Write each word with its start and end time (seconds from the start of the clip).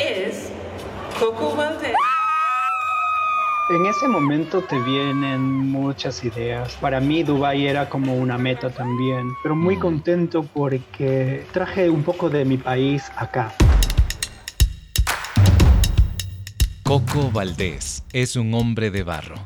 is 0.00 0.50
Coco 1.18 1.54
Valdez. 1.56 1.94
En 3.70 3.86
ese 3.86 4.08
momento 4.08 4.62
te 4.62 4.78
vienen 4.80 5.40
muchas 5.40 6.22
ideas. 6.24 6.76
Para 6.80 7.00
mí 7.00 7.22
Dubai 7.22 7.66
era 7.66 7.88
como 7.88 8.14
una 8.14 8.36
meta 8.36 8.70
también, 8.70 9.32
pero 9.42 9.54
muy 9.56 9.78
contento 9.78 10.42
porque 10.42 11.46
traje 11.52 11.88
un 11.88 12.02
poco 12.02 12.28
de 12.28 12.44
mi 12.44 12.58
país 12.58 13.04
acá. 13.16 13.54
Coco 16.82 17.30
Valdés 17.30 18.04
es 18.12 18.36
un 18.36 18.52
hombre 18.54 18.90
de 18.90 19.02
barro. 19.02 19.36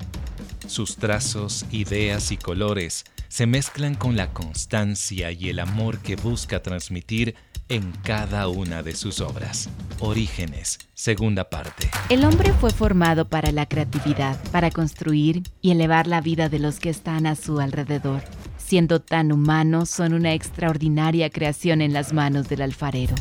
Sus 0.67 0.97
trazos, 0.97 1.65
ideas 1.71 2.33
y 2.33 2.37
colores 2.37 3.05
se 3.29 3.47
mezclan 3.47 3.95
con 3.95 4.17
la 4.17 4.33
constancia 4.33 5.31
y 5.31 5.51
el 5.51 5.61
amor 5.61 5.99
que 5.99 6.17
busca 6.17 6.63
transmitir 6.63 7.37
en 7.69 7.93
cada 8.03 8.49
una 8.49 8.83
de 8.83 8.95
sus 8.95 9.21
obras. 9.21 9.69
Orígenes, 10.01 10.79
segunda 10.95 11.51
parte. 11.51 11.91
El 12.09 12.25
hombre 12.25 12.53
fue 12.53 12.71
formado 12.71 13.29
para 13.29 13.53
la 13.53 13.67
creatividad, 13.67 14.39
para 14.51 14.71
construir 14.71 15.43
y 15.61 15.71
elevar 15.71 16.07
la 16.07 16.21
vida 16.21 16.49
de 16.49 16.59
los 16.59 16.81
que 16.81 16.91
están 16.91 17.27
a 17.27 17.35
su 17.35 17.61
alrededor. 17.61 18.23
Siendo 18.57 19.01
tan 19.01 19.33
humanos, 19.33 19.91
son 19.91 20.13
una 20.13 20.35
extraordinaria 20.35 21.31
creación 21.31 21.81
en 21.81 21.93
las 21.93 22.13
manos 22.13 22.49
del 22.49 22.63
alfarero. 22.63 23.15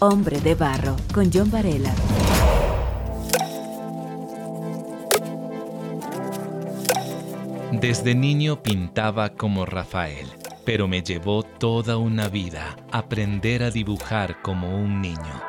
Hombre 0.00 0.40
de 0.40 0.54
Barro, 0.54 0.96
con 1.12 1.30
John 1.32 1.50
Varela. 1.50 1.94
Desde 7.72 8.14
niño 8.14 8.62
pintaba 8.62 9.30
como 9.30 9.66
Rafael 9.66 10.35
pero 10.66 10.88
me 10.88 11.00
llevó 11.00 11.44
toda 11.44 11.96
una 11.96 12.28
vida 12.28 12.76
aprender 12.90 13.62
a 13.62 13.70
dibujar 13.70 14.42
como 14.42 14.76
un 14.76 15.00
niño. 15.00 15.40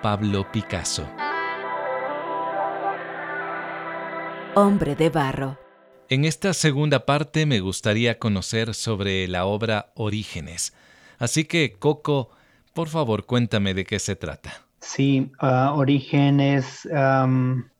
Pablo 0.00 0.46
Picasso. 0.52 1.04
Hombre 4.54 4.94
de 4.94 5.10
barro. 5.10 5.58
En 6.08 6.24
esta 6.24 6.54
segunda 6.54 7.04
parte 7.06 7.44
me 7.44 7.58
gustaría 7.58 8.20
conocer 8.20 8.74
sobre 8.74 9.26
la 9.26 9.46
obra 9.46 9.90
Orígenes. 9.96 10.74
Así 11.18 11.44
que, 11.44 11.72
Coco, 11.78 12.30
por 12.72 12.88
favor, 12.88 13.26
cuéntame 13.26 13.74
de 13.74 13.84
qué 13.84 13.98
se 13.98 14.14
trata. 14.14 14.64
Sí, 14.80 15.30
uh, 15.42 15.76
Orígenes 15.76 16.88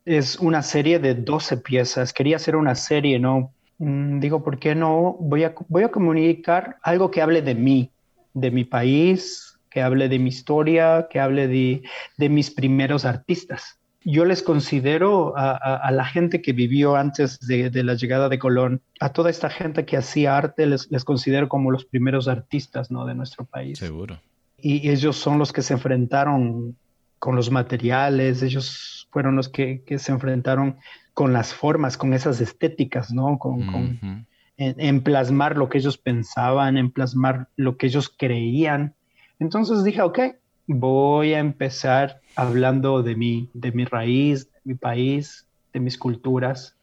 es 0.05 0.35
una 0.35 0.63
serie 0.63 0.99
de 0.99 1.15
12 1.15 1.57
piezas. 1.57 2.11
Quería 2.11 2.35
hacer 2.35 2.57
una 2.57 2.75
serie, 2.75 3.19
¿no? 3.19 3.53
Mm, 3.81 4.19
digo, 4.19 4.43
¿por 4.43 4.59
qué 4.59 4.75
no? 4.75 5.17
Voy 5.19 5.43
a, 5.43 5.55
voy 5.67 5.81
a 5.81 5.89
comunicar 5.89 6.77
algo 6.83 7.09
que 7.09 7.19
hable 7.19 7.41
de 7.41 7.55
mí, 7.55 7.89
de 8.35 8.51
mi 8.51 8.63
país, 8.63 9.57
que 9.71 9.81
hable 9.81 10.07
de 10.07 10.19
mi 10.19 10.29
historia, 10.29 11.07
que 11.09 11.19
hable 11.19 11.47
de, 11.47 11.81
de 12.15 12.29
mis 12.29 12.51
primeros 12.51 13.05
artistas. 13.05 13.79
Yo 14.03 14.25
les 14.25 14.43
considero 14.43 15.35
a, 15.35 15.55
a, 15.77 15.91
la 15.91 16.05
gente 16.05 16.43
que 16.43 16.53
vivió 16.53 16.95
antes 16.95 17.39
de, 17.39 17.71
de, 17.71 17.83
la 17.83 17.95
llegada 17.95 18.29
de 18.29 18.37
Colón, 18.37 18.81
a 18.99 19.13
toda 19.13 19.31
esta 19.31 19.49
gente 19.49 19.83
que 19.85 19.97
hacía 19.97 20.37
arte, 20.37 20.67
les, 20.67 20.91
les 20.91 21.03
considero 21.03 21.49
como 21.49 21.71
los 21.71 21.85
primeros 21.85 22.27
artistas 22.27 22.91
¿no? 22.91 23.05
de 23.05 23.15
nuestro 23.15 23.45
país. 23.45 23.79
Seguro. 23.79 24.19
Y 24.59 24.89
ellos 24.89 25.17
son 25.17 25.39
los 25.39 25.51
que 25.51 25.63
se 25.63 25.73
enfrentaron 25.73 26.75
con 27.17 27.35
los 27.35 27.49
materiales, 27.49 28.43
ellos 28.43 29.07
fueron 29.11 29.35
los 29.35 29.49
que, 29.49 29.83
que 29.85 29.97
se 29.97 30.11
enfrentaron 30.11 30.77
con 31.13 31.33
las 31.33 31.53
formas, 31.53 31.97
con 31.97 32.13
esas 32.13 32.41
estéticas, 32.41 33.11
¿no? 33.11 33.37
Con, 33.37 34.25
en, 34.57 35.01
plasmar 35.01 35.57
lo 35.57 35.69
que 35.69 35.79
ellos 35.79 35.97
pensaban, 35.97 36.77
en 36.77 36.91
plasmar 36.91 37.47
lo 37.55 37.77
que 37.77 37.87
ellos 37.87 38.13
creían. 38.15 38.93
Entonces 39.39 39.83
dije, 39.83 40.01
ok, 40.01 40.19
voy 40.67 41.33
a 41.33 41.39
empezar 41.39 42.21
hablando 42.35 43.03
de 43.03 43.15
mi, 43.15 43.49
de 43.53 43.71
mi 43.71 43.85
raíz, 43.85 44.51
de 44.51 44.59
mi 44.63 44.75
país, 44.75 45.47
de 45.73 45.79
mis 45.79 45.97
culturas. 45.97 46.75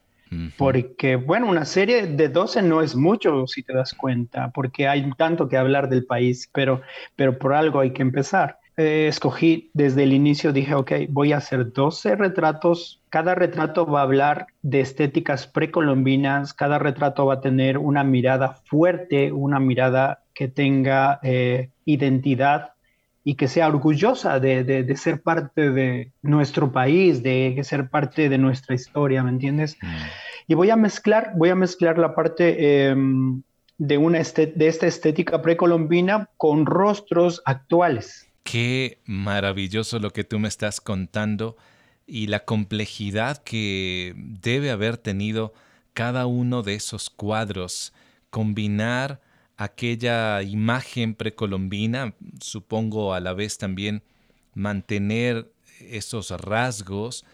Porque, 0.58 1.16
bueno, 1.16 1.48
una 1.48 1.64
serie 1.64 2.06
de 2.06 2.28
12 2.28 2.60
no 2.60 2.82
es 2.82 2.94
mucho, 2.94 3.46
si 3.46 3.62
te 3.62 3.72
das 3.72 3.94
cuenta, 3.94 4.50
porque 4.50 4.86
hay 4.86 5.10
tanto 5.16 5.48
que 5.48 5.56
hablar 5.56 5.88
del 5.88 6.04
país, 6.04 6.50
pero, 6.52 6.82
pero 7.16 7.38
por 7.38 7.54
algo 7.54 7.80
hay 7.80 7.94
que 7.94 8.02
empezar. 8.02 8.58
Eh, 8.80 9.08
escogí 9.08 9.72
desde 9.74 10.04
el 10.04 10.12
inicio, 10.12 10.52
dije, 10.52 10.72
ok, 10.72 10.92
voy 11.08 11.32
a 11.32 11.38
hacer 11.38 11.72
12 11.72 12.14
retratos. 12.14 13.02
Cada 13.10 13.34
retrato 13.34 13.84
va 13.84 13.98
a 13.98 14.02
hablar 14.04 14.46
de 14.62 14.78
estéticas 14.78 15.48
precolombinas, 15.48 16.54
cada 16.54 16.78
retrato 16.78 17.26
va 17.26 17.34
a 17.34 17.40
tener 17.40 17.76
una 17.76 18.04
mirada 18.04 18.52
fuerte, 18.52 19.32
una 19.32 19.58
mirada 19.58 20.22
que 20.32 20.46
tenga 20.46 21.18
eh, 21.24 21.70
identidad 21.86 22.74
y 23.24 23.34
que 23.34 23.48
sea 23.48 23.66
orgullosa 23.66 24.38
de, 24.38 24.94
ser 24.96 25.22
parte 25.22 25.72
de 25.72 26.12
nuestro 26.22 26.70
país, 26.70 27.20
de 27.24 27.60
ser 27.64 27.90
parte 27.90 28.28
de 28.28 28.38
nuestra 28.38 28.76
historia, 28.76 29.24
¿me 29.24 29.30
entiendes? 29.30 29.76
Mm. 29.82 29.86
Y 30.46 30.54
voy 30.54 30.70
a 30.70 30.76
mezclar, 30.76 31.32
voy 31.34 31.48
a 31.48 31.56
mezclar 31.56 31.98
la 31.98 32.14
parte 32.14 32.86
em, 32.90 33.42
de, 33.76 33.98
una 33.98 34.20
de 34.20 34.66
esta 34.68 34.86
estética 34.86 35.42
precolombina 35.42 36.30
con 36.36 36.64
rostros 36.64 37.42
actuales. 37.44 38.27
Qué 38.50 39.02
maravilloso 39.04 39.98
lo 39.98 40.10
que 40.10 40.24
tú 40.24 40.38
me 40.38 40.48
estás 40.48 40.80
contando 40.80 41.58
y 42.06 42.28
la 42.28 42.46
complejidad 42.46 43.42
que 43.42 44.14
debe 44.16 44.70
haber 44.70 44.96
tenido 44.96 45.52
cada 45.92 46.24
uno 46.24 46.62
de 46.62 46.72
esos 46.72 47.10
cuadros. 47.10 47.92
Combinar 48.30 49.20
aquella 49.58 50.40
imagen 50.40 51.14
precolombina, 51.14 52.14
supongo 52.40 53.12
a 53.12 53.20
la 53.20 53.34
vez 53.34 53.58
también 53.58 54.02
mantener 54.54 55.52
esos 55.80 56.30
rasgos, 56.30 57.26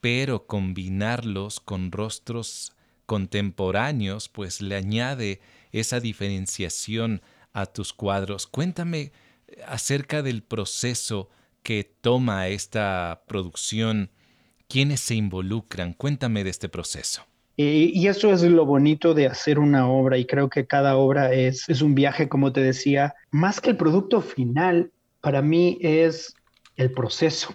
pero 0.00 0.46
combinarlos 0.46 1.60
con 1.60 1.92
rostros 1.92 2.72
contemporáneos, 3.04 4.30
pues 4.30 4.62
le 4.62 4.76
añade 4.76 5.42
esa 5.72 6.00
diferenciación 6.00 7.20
a 7.52 7.66
tus 7.66 7.92
cuadros. 7.92 8.46
Cuéntame 8.46 9.12
acerca 9.66 10.22
del 10.22 10.42
proceso 10.42 11.28
que 11.62 11.84
toma 12.00 12.48
esta 12.48 13.22
producción, 13.26 14.10
quiénes 14.68 15.00
se 15.00 15.14
involucran. 15.14 15.94
Cuéntame 15.94 16.44
de 16.44 16.50
este 16.50 16.68
proceso. 16.68 17.22
Y, 17.56 18.08
eso 18.08 18.32
es 18.32 18.42
lo 18.42 18.66
bonito 18.66 19.14
de 19.14 19.28
hacer 19.28 19.60
una 19.60 19.88
obra 19.88 20.18
y 20.18 20.26
creo 20.26 20.48
que 20.48 20.66
cada 20.66 20.96
obra 20.96 21.32
es, 21.32 21.68
es 21.68 21.82
un 21.82 21.94
viaje, 21.94 22.28
como 22.28 22.52
te 22.52 22.60
decía, 22.60 23.14
más 23.30 23.60
que 23.60 23.70
el 23.70 23.76
producto 23.76 24.20
final, 24.20 24.90
para 25.20 25.40
mí 25.40 25.78
es 25.80 26.34
el 26.76 26.90
proceso. 26.90 27.54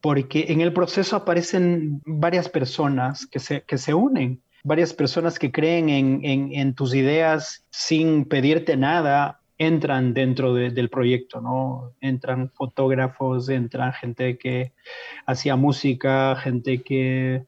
Porque 0.00 0.46
en 0.48 0.60
el 0.60 0.72
proceso 0.72 1.14
aparecen 1.14 2.02
varias 2.04 2.48
personas 2.48 3.26
que 3.26 3.38
se, 3.38 3.62
que 3.62 3.78
se 3.78 3.94
unen, 3.94 4.42
varias 4.64 4.92
personas 4.92 5.38
que 5.38 5.52
creen 5.52 5.88
en, 5.88 6.24
en, 6.24 6.52
en 6.52 6.74
tus 6.74 6.92
ideas 6.92 7.64
sin 7.70 8.24
pedirte 8.24 8.76
nada 8.76 9.40
entran 9.58 10.12
dentro 10.12 10.54
del 10.54 10.88
proyecto, 10.90 11.40
¿no? 11.40 11.94
Entran 12.00 12.50
fotógrafos, 12.50 13.48
entran 13.48 13.92
gente 13.92 14.36
que 14.36 14.72
hacía 15.24 15.56
música, 15.56 16.36
gente 16.36 16.82
que 16.82 17.44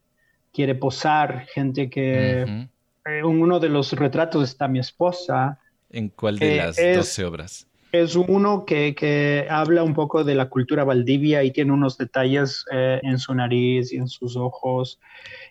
quiere 0.51 0.75
posar, 0.75 1.45
gente 1.53 1.89
que... 1.89 2.41
En 2.41 2.69
eh, 3.05 3.23
uno 3.23 3.59
de 3.59 3.69
los 3.69 3.93
retratos 3.93 4.49
está 4.49 4.67
mi 4.67 4.79
esposa. 4.79 5.59
¿En 5.89 6.09
cuál 6.09 6.37
de 6.37 6.57
las 6.57 6.75
12 6.75 7.25
obras? 7.25 7.67
Es 7.91 8.15
uno 8.15 8.65
que, 8.65 9.47
habla 9.49 9.83
un 9.83 9.95
poco 9.95 10.23
de 10.23 10.35
la 10.35 10.47
cultura 10.47 10.83
valdivia 10.83 11.43
y 11.43 11.51
tiene 11.51 11.71
unos 11.71 11.97
detalles 11.97 12.63
eh, 12.71 12.99
en 13.01 13.17
su 13.17 13.33
nariz 13.33 13.91
y 13.91 13.97
en 13.97 14.07
sus 14.07 14.35
ojos. 14.35 14.99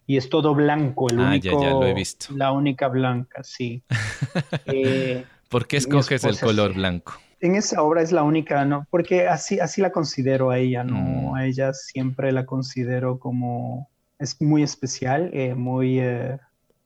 Y 0.07 0.17
es 0.17 0.29
todo 0.29 0.55
blanco, 0.55 1.11
el 1.11 1.21
ah, 1.21 1.37
ya, 1.37 1.53
ya, 1.53 1.71
lo 1.71 1.85
he 1.85 1.95
visto. 1.95 2.29
La 2.37 2.53
única 2.53 2.87
blanca, 2.89 3.43
sí. 3.43 3.83
eh, 4.67 5.25
¿Por 5.49 5.67
qué 5.67 5.79
escoges 5.79 6.25
el 6.25 6.39
color 6.39 6.75
blanco? 6.75 7.15
En 7.41 7.55
esa 7.55 7.83
obra 7.83 8.03
es 8.03 8.13
la 8.13 8.23
única, 8.23 8.65
¿no? 8.65 8.87
Porque 8.91 9.29
así, 9.29 9.61
así 9.61 9.81
la 9.81 9.93
considero 9.93 10.51
a 10.51 10.59
ella, 10.59 10.83
¿no? 10.85 10.97
Mm. 10.97 11.35
A 11.35 11.47
ella 11.47 11.73
siempre 11.73 12.33
la 12.33 12.45
considero 12.47 13.19
como, 13.19 13.89
es 14.19 14.41
muy 14.41 14.63
especial, 14.63 15.31
eh, 15.33 15.55
muy 15.55 16.01
eh, 16.01 16.39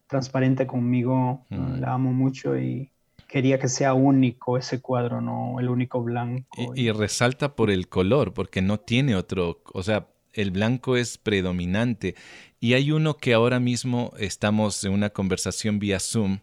transparente 0.07 0.67
conmigo, 0.67 1.45
mm. 1.49 1.81
la 1.81 1.95
amo 1.95 2.13
mucho 2.13 2.59
y 2.59 2.91
quería 3.27 3.59
que 3.59 3.69
sea 3.69 3.95
único 3.95 4.59
ese 4.59 4.81
cuadro, 4.81 5.23
¿no? 5.23 5.59
El 5.59 5.71
único 5.71 6.03
blanco. 6.03 6.75
Y, 6.75 6.89
y 6.89 6.91
resalta 6.93 7.57
por 7.57 7.71
el 7.71 7.89
color, 7.89 8.35
porque 8.35 8.61
no 8.61 8.79
tiene 8.79 9.17
otro, 9.17 9.63
o 9.73 9.83
sea, 9.83 10.07
el 10.35 10.51
blanco 10.51 10.97
es 10.97 11.17
predominante. 11.17 12.15
Y 12.61 12.75
hay 12.75 12.93
uno 12.93 13.17
que 13.17 13.33
ahora 13.33 13.59
mismo 13.59 14.13
estamos 14.19 14.85
en 14.85 14.93
una 14.93 15.11
conversación 15.11 15.79
vía 15.79 15.99
Zoom 15.99 16.41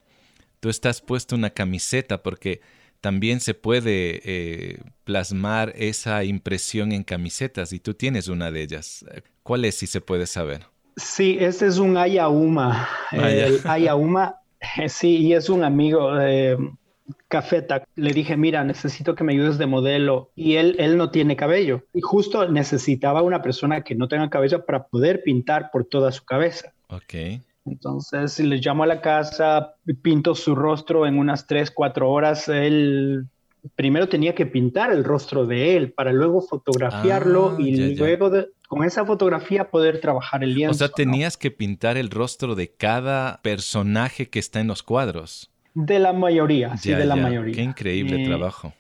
tú 0.60 0.70
estás 0.70 1.02
puesto 1.02 1.36
una 1.36 1.50
camiseta 1.50 2.24
porque 2.24 2.62
también 3.02 3.40
se 3.40 3.54
puede 3.54 4.22
eh, 4.24 4.80
plasmar 5.04 5.74
esa 5.76 6.24
impresión 6.24 6.92
en 6.92 7.04
camisetas 7.04 7.72
y 7.72 7.80
tú 7.80 7.94
tienes 7.94 8.28
una 8.28 8.52
de 8.52 8.62
ellas. 8.62 9.06
¿Cuál 9.44 9.66
es, 9.66 9.76
si 9.76 9.88
se 9.88 10.02
puede 10.02 10.28
saber? 10.28 10.66
Sí, 10.98 11.38
este 11.40 11.68
es 11.68 11.78
un 11.78 11.96
Ayauma. 11.96 12.90
Ah, 13.12 13.32
el 13.32 13.62
Ayauma, 13.64 14.36
sí, 14.88 15.18
y 15.18 15.34
es 15.34 15.50
un 15.50 15.64
amigo. 15.64 16.20
Eh, 16.20 16.58
cafeta. 17.28 17.84
Le 17.96 18.14
dije, 18.14 18.38
mira, 18.38 18.64
necesito 18.64 19.16
que 19.16 19.24
me 19.24 19.34
ayudes 19.34 19.58
de 19.58 19.66
modelo. 19.66 20.32
Y 20.36 20.56
él, 20.56 20.76
él 20.80 20.98
no 20.98 21.12
tiene 21.12 21.36
cabello. 21.36 21.86
Y 21.94 22.02
justo 22.02 22.48
necesitaba 22.50 23.22
una 23.22 23.42
persona 23.42 23.84
que 23.84 23.96
no 23.96 24.08
tenga 24.08 24.30
cabello 24.30 24.66
para 24.66 24.88
poder 24.88 25.24
pintar 25.24 25.70
por 25.72 25.86
toda 25.86 26.12
su 26.12 26.26
cabeza. 26.26 26.74
Ok. 26.88 27.14
Entonces 27.69 28.39
le 28.39 28.57
llamo 28.57 28.83
a 28.83 28.88
la 28.88 29.01
casa, 29.01 29.74
pinto 30.01 30.36
su 30.36 30.56
rostro 30.56 31.06
en 31.06 31.18
unas 31.18 31.48
tres, 31.48 31.71
cuatro 31.71 32.10
horas. 32.10 32.48
Él 32.48 33.25
primero 33.75 34.07
tenía 34.07 34.33
que 34.36 34.45
pintar 34.45 34.92
el 34.92 35.04
rostro 35.04 35.45
de 35.45 35.75
él 35.75 35.92
para 35.94 36.12
luego 36.12 36.42
fotografiarlo 36.42 37.56
Ah, 37.57 37.62
y 37.62 37.75
ya, 37.75 37.88
ya. 37.88 37.95
luego 38.00 38.30
de- 38.30 38.48
con 38.68 38.83
esa 38.83 39.06
fotografía 39.06 39.69
poder 39.69 40.00
trabajar 40.00 40.44
el 40.44 40.54
lienzo. 40.54 40.74
O 40.74 40.77
sea, 40.77 40.88
¿no? 40.88 40.94
tenías 40.95 41.38
que 41.38 41.51
pintar 41.51 41.98
el 41.98 42.10
rostro 42.10 42.56
de 42.56 42.71
cada 42.71 43.42
personaje 43.42 44.30
que 44.30 44.39
está 44.39 44.60
en 44.60 44.68
los 44.68 44.83
cuadros. 44.83 45.50
De 45.74 46.00
la 46.00 46.13
mayoría, 46.13 46.75
sí, 46.77 46.94
de 46.94 47.06
la 47.06 47.16
mayoría. 47.16 47.56
Qué 47.56 47.63
increíble 47.63 48.16
Eh, 48.18 48.25
trabajo. 48.25 48.74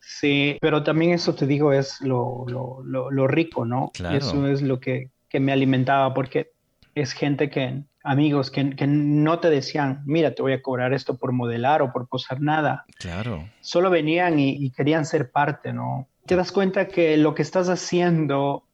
Sí, 0.00 0.56
pero 0.60 0.82
también 0.82 1.12
eso 1.12 1.34
te 1.34 1.46
digo 1.46 1.72
es 1.72 2.00
lo, 2.00 2.44
lo, 2.48 2.82
lo, 2.84 3.10
lo 3.10 3.26
rico, 3.28 3.64
¿no? 3.64 3.90
Claro. 3.94 4.16
Eso 4.18 4.46
es 4.48 4.60
lo 4.62 4.80
que, 4.80 5.10
que 5.28 5.40
me 5.40 5.52
alimentaba 5.52 6.12
porque 6.14 6.50
es 6.94 7.12
gente 7.12 7.48
que, 7.48 7.84
amigos 8.02 8.50
que, 8.50 8.70
que 8.76 8.86
no 8.86 9.40
te 9.40 9.50
decían, 9.50 10.02
mira, 10.06 10.34
te 10.34 10.42
voy 10.42 10.52
a 10.52 10.62
cobrar 10.62 10.92
esto 10.92 11.16
por 11.16 11.32
modelar 11.32 11.82
o 11.82 11.92
por 11.92 12.08
posar 12.08 12.40
nada. 12.40 12.84
Claro. 12.98 13.48
Solo 13.60 13.90
venían 13.90 14.38
y, 14.38 14.50
y 14.50 14.70
querían 14.70 15.04
ser 15.06 15.30
parte, 15.30 15.72
¿no? 15.72 16.08
Te 16.26 16.36
das 16.36 16.52
cuenta 16.52 16.88
que 16.88 17.16
lo 17.16 17.34
que 17.34 17.42
estás 17.42 17.68
haciendo 17.68 18.64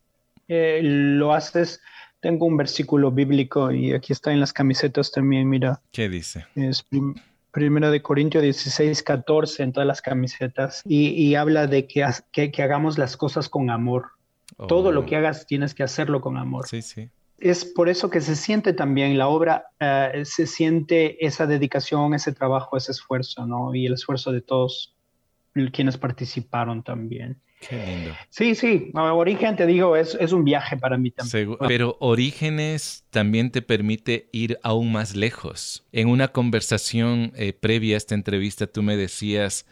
eh, 0.49 0.81
lo 0.83 1.33
haces. 1.33 1.81
Tengo 2.21 2.47
un 2.47 2.57
versículo 2.57 3.11
bíblico 3.11 3.71
y 3.73 3.93
aquí 3.93 4.13
está 4.13 4.33
en 4.33 4.41
las 4.41 4.53
camisetas 4.53 5.13
también, 5.13 5.49
mira. 5.49 5.81
¿Qué 5.93 6.09
dice? 6.09 6.47
Es 6.55 6.83
prim- 6.83 7.15
Primero 7.53 7.91
de 7.91 8.03
Corintios 8.03 8.43
16, 8.43 9.03
14 9.03 9.63
en 9.63 9.73
todas 9.73 9.87
las 9.87 10.03
camisetas 10.03 10.83
y, 10.85 11.09
y 11.09 11.37
habla 11.37 11.67
de 11.67 11.87
que, 11.87 12.05
haz- 12.05 12.25
que, 12.31 12.51
que 12.51 12.63
hagamos 12.63 12.99
las 12.99 13.17
cosas 13.17 13.49
con 13.49 13.71
amor. 13.71 14.09
Todo 14.69 14.93
lo 14.93 15.01
Oh, 15.01 15.07
que 15.07 15.17
hagas 15.17 15.47
tienes 15.47 15.75
que 15.75 15.83
hacerlo 15.83 16.21
con 16.21 16.37
amor. 16.37 16.67
Sí, 16.69 16.83
sí. 16.83 17.09
Es 17.39 17.65
por 17.65 17.89
eso 17.89 18.09
que 18.09 18.21
se 18.21 18.35
siente 18.35 18.73
también 18.73 19.19
la 19.19 19.29
obra, 19.29 19.67
eh, 19.79 20.23
se 20.25 20.47
siente 20.47 21.25
esa 21.27 21.47
dedicación, 21.47 22.15
ese 22.15 22.33
trabajo, 22.33 22.77
ese 22.77 22.93
esfuerzo, 22.93 23.47
¿no? 23.47 23.75
Y 23.75 23.87
el 23.87 23.93
esfuerzo 23.95 24.33
de 24.33 24.41
todos 24.41 24.95
quienes 25.73 25.97
participaron 25.99 26.83
también. 26.83 27.41
Qué 27.61 27.77
lindo. 27.77 28.13
Sí, 28.29 28.55
sí, 28.55 28.91
Origen, 28.95 29.57
te 29.57 29.67
digo, 29.67 29.97
es, 29.97 30.17
es 30.21 30.33
un 30.33 30.45
viaje 30.45 30.77
para 30.77 30.99
mí 30.99 31.11
también. 31.11 31.49
Segu- 31.49 31.57
Pero 31.67 31.97
Orígenes 32.01 33.05
también 33.11 33.51
te 33.51 33.63
permite 33.63 34.29
ir 34.33 34.59
aún 34.63 34.93
más 34.93 35.17
lejos. 35.17 35.87
En 35.93 36.09
una 36.09 36.29
conversación 36.29 37.33
eh, 37.35 37.53
previa 37.55 37.97
a 37.97 37.99
esta 37.99 38.15
entrevista, 38.15 38.67
tú 38.67 38.83
me 38.83 38.97
decías, 38.97 39.67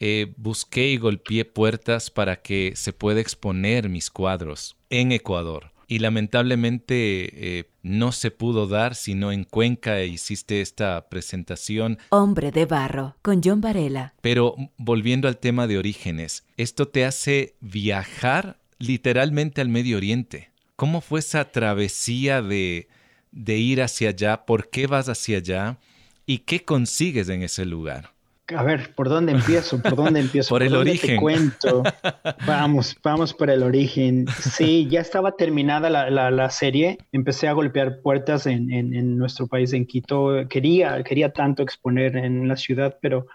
eh, 0.00 0.32
busqué 0.38 0.88
y 0.88 0.96
golpeé 0.96 1.44
puertas 1.44 2.10
para 2.10 2.36
que 2.36 2.72
se 2.76 2.92
pueda 2.92 3.20
exponer 3.20 3.88
mis 3.88 4.10
cuadros 4.10 4.76
en 4.90 5.12
Ecuador. 5.12 5.72
Y 5.88 6.00
lamentablemente 6.00 7.58
eh, 7.58 7.70
no 7.82 8.10
se 8.12 8.30
pudo 8.30 8.66
dar, 8.66 8.94
sino 8.94 9.30
en 9.30 9.44
Cuenca 9.44 10.02
hiciste 10.02 10.60
esta 10.60 11.08
presentación 11.08 11.98
Hombre 12.08 12.50
de 12.50 12.66
Barro, 12.66 13.16
con 13.22 13.40
John 13.42 13.60
Varela. 13.60 14.14
Pero 14.20 14.56
volviendo 14.76 15.28
al 15.28 15.38
tema 15.38 15.66
de 15.66 15.78
orígenes, 15.78 16.44
esto 16.56 16.88
te 16.88 17.04
hace 17.04 17.54
viajar 17.60 18.58
literalmente 18.78 19.60
al 19.60 19.68
Medio 19.68 19.96
Oriente. 19.96 20.50
¿Cómo 20.74 21.00
fue 21.00 21.20
esa 21.20 21.50
travesía 21.52 22.42
de, 22.42 22.88
de 23.30 23.56
ir 23.56 23.80
hacia 23.80 24.10
allá? 24.10 24.44
¿Por 24.44 24.68
qué 24.68 24.86
vas 24.86 25.08
hacia 25.08 25.38
allá? 25.38 25.78
¿Y 26.26 26.38
qué 26.38 26.64
consigues 26.64 27.28
en 27.28 27.42
ese 27.42 27.64
lugar? 27.64 28.15
A 28.54 28.62
ver, 28.62 28.94
¿por 28.94 29.08
dónde 29.08 29.32
empiezo? 29.32 29.82
¿Por 29.82 29.96
dónde 29.96 30.20
empiezo? 30.20 30.48
Por 30.54 30.62
el 30.62 30.76
origen. 30.76 31.16
Te 31.16 31.20
cuento. 31.20 31.82
Vamos, 32.46 32.96
vamos 33.02 33.34
por 33.34 33.50
el 33.50 33.62
origen. 33.64 34.26
Sí, 34.40 34.86
ya 34.88 35.00
estaba 35.00 35.32
terminada 35.36 35.90
la, 35.90 36.10
la- 36.10 36.30
la 36.30 36.50
serie. 36.50 36.98
Empecé 37.12 37.48
a 37.48 37.52
golpear 37.54 38.00
puertas 38.02 38.46
en, 38.46 38.70
en- 38.72 38.94
en 38.94 39.18
nuestro 39.18 39.46
país, 39.48 39.72
en 39.72 39.84
Quito. 39.86 40.46
Quería, 40.48 41.02
quería 41.02 41.32
tanto 41.32 41.62
exponer 41.64 42.16
en 42.16 42.46
la 42.46 42.56
ciudad, 42.56 42.98
pero 43.02 43.26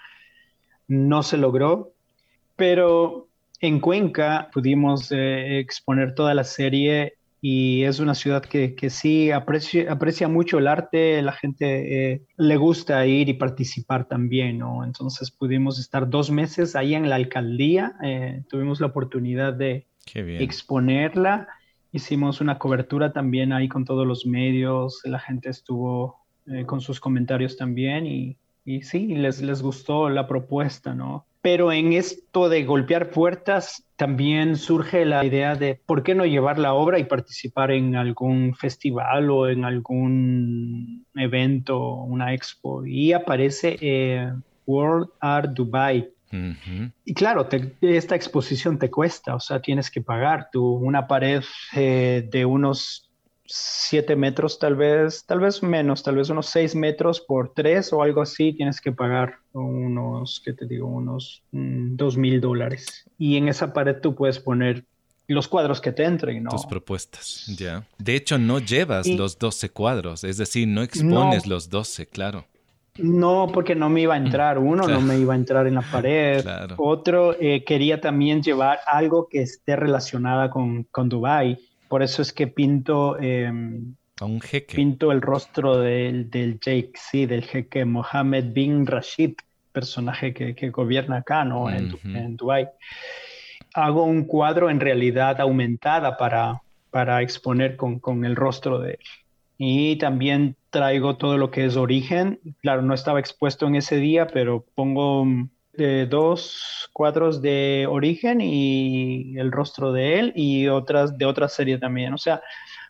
no 0.87 1.23
se 1.23 1.37
logró. 1.37 1.93
Pero 2.55 3.27
en 3.59 3.79
Cuenca 3.79 4.49
pudimos 4.53 5.11
eh, 5.11 5.59
exponer 5.59 6.15
toda 6.15 6.33
la 6.33 6.43
serie 6.43 7.15
y 7.43 7.83
es 7.85 7.99
una 7.99 8.13
ciudad 8.13 8.43
que, 8.43 8.75
que 8.75 8.91
sí 8.91 9.31
aprecia, 9.31 9.91
aprecia 9.91 10.27
mucho 10.27 10.59
el 10.59 10.67
arte, 10.67 11.19
la 11.23 11.31
gente 11.31 12.13
eh, 12.13 12.21
le 12.38 12.57
gusta 12.57 13.05
ir 13.07 13.29
y 13.29 13.33
participar 13.33 14.07
también, 14.07 14.59
¿no? 14.59 14.83
Entonces 14.83 15.31
pudimos 15.31 15.79
estar 15.79 16.07
dos 16.07 16.29
meses 16.29 16.75
ahí 16.75 16.93
en 16.93 17.09
la 17.09 17.15
alcaldía, 17.15 17.95
eh, 18.03 18.43
tuvimos 18.47 18.79
la 18.79 18.88
oportunidad 18.88 19.53
de 19.53 19.88
exponerla, 20.15 21.47
hicimos 21.91 22.41
una 22.41 22.59
cobertura 22.59 23.11
también 23.11 23.53
ahí 23.53 23.67
con 23.67 23.85
todos 23.85 24.05
los 24.05 24.27
medios, 24.27 25.01
la 25.03 25.19
gente 25.19 25.49
estuvo 25.49 26.17
eh, 26.45 26.65
con 26.65 26.79
sus 26.79 26.99
comentarios 26.99 27.57
también 27.57 28.05
y, 28.05 28.37
y 28.65 28.83
sí, 28.83 29.15
les, 29.15 29.41
les 29.41 29.63
gustó 29.63 30.09
la 30.09 30.27
propuesta, 30.27 30.94
¿no? 30.94 31.25
Pero 31.43 31.71
en 31.71 31.93
esto 31.93 32.49
de 32.49 32.63
golpear 32.65 33.09
puertas 33.09 33.83
también 33.95 34.57
surge 34.57 35.05
la 35.05 35.25
idea 35.25 35.55
de 35.55 35.79
por 35.85 36.03
qué 36.03 36.13
no 36.13 36.25
llevar 36.25 36.59
la 36.59 36.73
obra 36.73 36.99
y 36.99 37.05
participar 37.05 37.71
en 37.71 37.95
algún 37.95 38.53
festival 38.55 39.29
o 39.31 39.49
en 39.49 39.65
algún 39.65 41.05
evento, 41.15 41.95
una 41.95 42.33
expo. 42.33 42.85
Y 42.85 43.13
aparece 43.13 43.77
eh, 43.81 44.31
World 44.65 45.09
Art 45.19 45.51
Dubai. 45.53 46.09
Y 47.03 47.13
claro, 47.13 47.47
te- 47.47 47.75
esta 47.81 48.15
exposición 48.15 48.79
te 48.79 48.89
cuesta, 48.89 49.35
o 49.35 49.39
sea, 49.39 49.61
tienes 49.61 49.91
que 49.91 50.01
pagar. 50.01 50.47
Tú, 50.51 50.65
una 50.75 51.05
pared 51.07 51.44
eh, 51.75 52.27
de 52.31 52.45
unos 52.45 53.10
7 53.53 54.15
metros, 54.15 54.59
tal 54.59 54.75
vez, 54.75 55.25
tal 55.25 55.39
vez 55.42 55.62
menos, 55.62 56.03
tal 56.03 56.15
vez 56.15 56.30
unos 56.30 56.45
6 56.48 56.74
metros 56.75 57.19
por 57.19 57.53
3 57.53 57.92
o 57.94 58.01
algo 58.01 58.21
así, 58.21 58.53
tienes 58.53 58.80
que 58.80 58.92
pagar 58.92 59.36
unos, 59.53 60.42
¿qué 60.45 60.53
te 60.53 60.65
digo? 60.65 60.88
Unos 60.88 61.44
mm, 61.51 61.95
2 61.98 62.18
mil 62.18 62.39
dólares. 62.39 63.09
Y 63.18 63.36
en 63.38 63.48
esa 63.50 63.74
pared 63.74 63.98
tú 64.01 64.15
puedes 64.15 64.39
poner 64.39 64.86
los 65.27 65.48
cuadros 65.48 65.81
que 65.81 65.92
te 65.92 66.03
entren, 66.03 66.44
¿no? 66.44 66.50
Tus 66.51 66.65
propuestas, 66.65 67.45
ya. 67.57 67.86
De 67.98 68.15
hecho, 68.15 68.38
no 68.38 68.59
llevas 68.59 69.07
Y- 69.07 69.18
los 69.18 69.38
12 69.38 69.69
cuadros, 69.69 70.24
es 70.24 70.38
decir, 70.38 70.68
no 70.68 70.81
expones 70.81 71.45
No. 71.45 71.56
los 71.56 71.69
12, 71.69 72.06
claro. 72.07 72.45
No, 72.97 73.50
porque 73.54 73.74
no 73.74 73.89
me 73.89 74.01
iba 74.01 74.15
a 74.15 74.18
entrar. 74.18 74.57
Uno, 74.59 74.83
Claro. 74.83 75.00
no 75.00 75.07
me 75.07 75.18
iba 75.18 75.33
a 75.33 75.38
entrar 75.38 75.65
en 75.65 75.75
la 75.75 75.81
pared. 75.81 76.42
Claro. 76.42 76.75
Otro, 76.77 77.33
eh, 77.39 77.63
quería 77.65 78.01
también 78.01 78.42
llevar 78.44 78.80
algo 78.86 79.27
que 79.30 79.42
esté 79.42 79.77
relacionada 79.77 80.50
con, 80.50 80.83
con 80.92 81.07
Dubái. 81.07 81.57
Por 81.92 82.04
eso 82.04 82.21
es 82.21 82.31
que 82.31 82.48
pinto, 82.48 83.18
eh, 83.19 83.52
un 83.52 84.40
jeque. 84.40 84.74
pinto 84.74 85.12
el 85.12 85.21
rostro 85.21 85.78
del, 85.78 86.30
del 86.30 86.57
Jake, 86.57 86.94
sí, 86.95 87.26
del 87.26 87.44
jeque 87.44 87.83
Mohammed 87.83 88.54
bin 88.54 88.88
Rashid, 88.88 89.33
personaje 89.74 90.33
que, 90.33 90.56
que 90.56 90.69
gobierna 90.69 91.18
acá, 91.18 91.44
¿no? 91.44 91.69
En, 91.69 91.94
en 92.16 92.38
Dubái. 92.38 92.69
Hago 93.74 94.06
un 94.06 94.24
cuadro 94.24 94.69
en 94.69 94.80
realidad 94.80 95.42
aumentada 95.42 96.16
para, 96.16 96.62
para 96.92 97.21
exponer 97.21 97.76
con, 97.76 98.00
con 98.00 98.24
el 98.24 98.38
rostro 98.38 98.80
de 98.80 98.92
él. 98.92 99.06
Y 99.57 99.98
también 99.98 100.56
traigo 100.69 101.18
todo 101.18 101.38
lo 101.38 101.52
que 101.52 101.66
es 101.66 101.76
origen. 101.76 102.40
Claro, 102.62 102.83
no 102.83 102.94
estaba 102.94 103.19
expuesto 103.19 103.68
en 103.68 103.76
ese 103.76 103.98
día, 103.98 104.28
pero 104.28 104.64
pongo 104.76 105.28
eh, 105.78 106.07
dos 106.09 106.90
cuadros 106.94 107.42
de 107.42 107.87
origen 107.90 108.42
y 108.42 109.37
el 109.37 109.51
rostro 109.51 109.92
de 109.94 110.19
él 110.19 110.33
y 110.35 110.68
otras 110.68 111.18
de 111.18 111.25
otra 111.25 111.47
serie 111.47 111.78
también. 111.78 112.13
O 112.13 112.18
sea, 112.18 112.42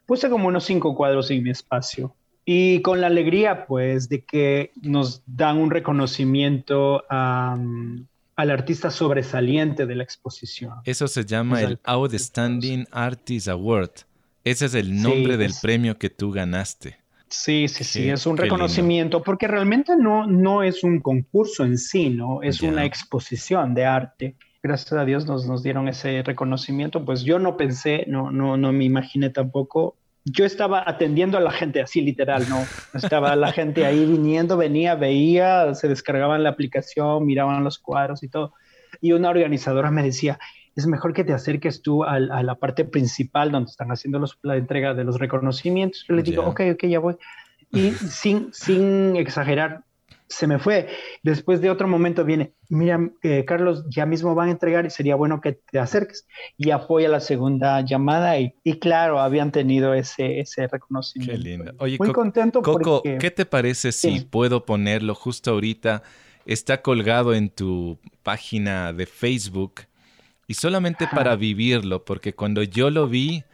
puse 0.05 0.29
como 0.29 0.47
unos 0.47 0.63
cinco 0.65 0.95
cuadros 0.95 1.29
en 1.31 1.43
mi 1.43 1.51
espacio. 1.51 2.15
Y 2.43 2.81
con 2.81 3.00
la 3.01 3.07
alegría, 3.07 3.65
pues, 3.67 4.09
de 4.09 4.23
que 4.25 4.71
nos 4.81 5.21
dan 5.27 5.57
un 5.59 5.69
reconocimiento 5.69 7.03
a, 7.09 7.55
mm, 7.57 8.05
al 8.35 8.50
artista 8.50 8.89
sobresaliente 8.89 9.85
de 9.85 9.95
la 9.95 10.03
exposición. 10.03 10.73
Eso 10.85 11.07
se 11.07 11.23
llama 11.25 11.55
O 11.55 11.59
sea, 11.59 11.67
el 11.69 11.79
Outstanding 11.83 12.88
Artist 12.91 13.47
Award. 13.47 13.91
Ese 14.43 14.65
es 14.65 14.73
el 14.73 15.00
nombre 15.01 15.33
Sí, 15.33 15.38
del 15.38 15.51
es- 15.51 15.61
premio 15.61 16.00
que 16.00 16.09
tú 16.09 16.31
ganaste. 16.31 16.97
Sí, 17.31 17.67
sí, 17.69 17.83
sí, 17.85 18.09
es 18.09 18.25
un 18.25 18.33
lindo. 18.33 18.43
reconocimiento, 18.43 19.23
porque 19.23 19.47
realmente 19.47 19.95
no, 19.95 20.27
no 20.27 20.63
es 20.63 20.83
un 20.83 21.00
concurso 21.00 21.63
en 21.63 21.77
sí, 21.77 22.09
¿no? 22.09 22.43
Es 22.43 22.61
una 22.61 22.83
exposición 22.85 23.73
de 23.73 23.85
arte. 23.85 24.35
Gracias 24.61 24.91
a 24.93 25.05
Dios 25.05 25.25
nos, 25.25 25.47
nos 25.47 25.63
dieron 25.63 25.88
ese 25.88 26.21
reconocimiento, 26.23 27.03
pues 27.05 27.23
yo 27.23 27.39
no 27.39 27.57
pensé, 27.57 28.05
no, 28.07 28.31
no, 28.31 28.57
no 28.57 28.71
me 28.73 28.83
imaginé 28.83 29.29
tampoco. 29.29 29.95
Yo 30.25 30.45
estaba 30.45 30.83
atendiendo 30.85 31.38
a 31.38 31.41
la 31.41 31.51
gente 31.51 31.81
así 31.81 32.01
literal, 32.01 32.47
¿no? 32.50 32.63
Estaba 32.93 33.35
la 33.35 33.51
gente 33.53 33.85
ahí 33.85 34.05
viniendo, 34.05 34.57
venía, 34.57 34.95
veía, 34.95 35.73
se 35.73 35.88
descargaban 35.88 36.43
la 36.43 36.50
aplicación, 36.50 37.25
miraban 37.25 37.63
los 37.63 37.79
cuadros 37.79 38.23
y 38.23 38.27
todo. 38.27 38.53
Y 39.00 39.13
una 39.13 39.29
organizadora 39.29 39.89
me 39.89 40.03
decía, 40.03 40.38
es 40.75 40.87
mejor 40.87 41.13
que 41.13 41.23
te 41.23 41.33
acerques 41.33 41.81
tú 41.81 42.03
a, 42.03 42.19
la 42.19 42.55
parte 42.55 42.85
principal 42.85 43.51
donde 43.51 43.69
están 43.71 43.91
haciendo 43.91 44.19
los- 44.19 44.37
la 44.41 44.55
entrega 44.57 44.93
de 44.93 45.03
los 45.03 45.19
reconocimientos. 45.19 46.05
Yo 46.07 46.15
le 46.15 46.23
digo, 46.23 46.43
Ya. 46.43 46.47
ok, 46.49 46.61
ok, 46.73 46.83
ya 46.85 46.99
voy. 46.99 47.17
Y 47.73 47.91
sin, 47.93 48.53
sin 48.53 49.15
exagerar, 49.15 49.85
se 50.27 50.45
me 50.47 50.59
fue. 50.59 50.89
Después 51.23 51.61
de 51.61 51.69
otro 51.69 51.87
momento 51.87 52.25
viene, 52.25 52.53
mira, 52.69 52.99
eh, 53.21 53.45
Carlos, 53.45 53.85
ya 53.89 54.05
mismo 54.05 54.33
van 54.35 54.49
a 54.49 54.51
entregar 54.51 54.85
y 54.85 54.89
sería 54.89 55.15
bueno 55.15 55.39
que 55.41 55.59
te 55.71 55.79
acerques. 55.79 56.25
Y 56.57 56.71
apoya 56.71 57.07
la 57.09 57.19
segunda 57.19 57.79
llamada 57.81 58.37
y, 58.39 58.55
y 58.63 58.79
claro, 58.79 59.19
habían 59.19 59.51
tenido 59.51 59.93
ese, 59.93 60.39
ese 60.41 60.67
reconocimiento. 60.67 61.31
Qué 61.33 61.37
lindo. 61.37 61.73
Oye, 61.79 61.97
Muy 61.99 62.11
contento 62.11 62.61
Coco, 62.61 63.03
¿qué 63.03 63.31
te 63.31 63.45
parece 63.45 63.91
si 63.91 64.21
puedo 64.21 64.65
ponerlo 64.65 65.15
justo 65.15 65.51
ahorita? 65.51 66.03
Está 66.45 66.81
colgado 66.81 67.33
en 67.33 67.49
tu 67.49 67.99
página 68.23 68.91
de 68.93 69.05
Facebook 69.05 69.81
y 70.51 70.53
solamente 70.53 71.08
para 71.08 71.38
vivirlo, 71.38 72.03
porque 72.03 72.36
cuando 72.36 72.62
yo 72.62 72.89
lo 72.89 73.08
vi, 73.08 73.46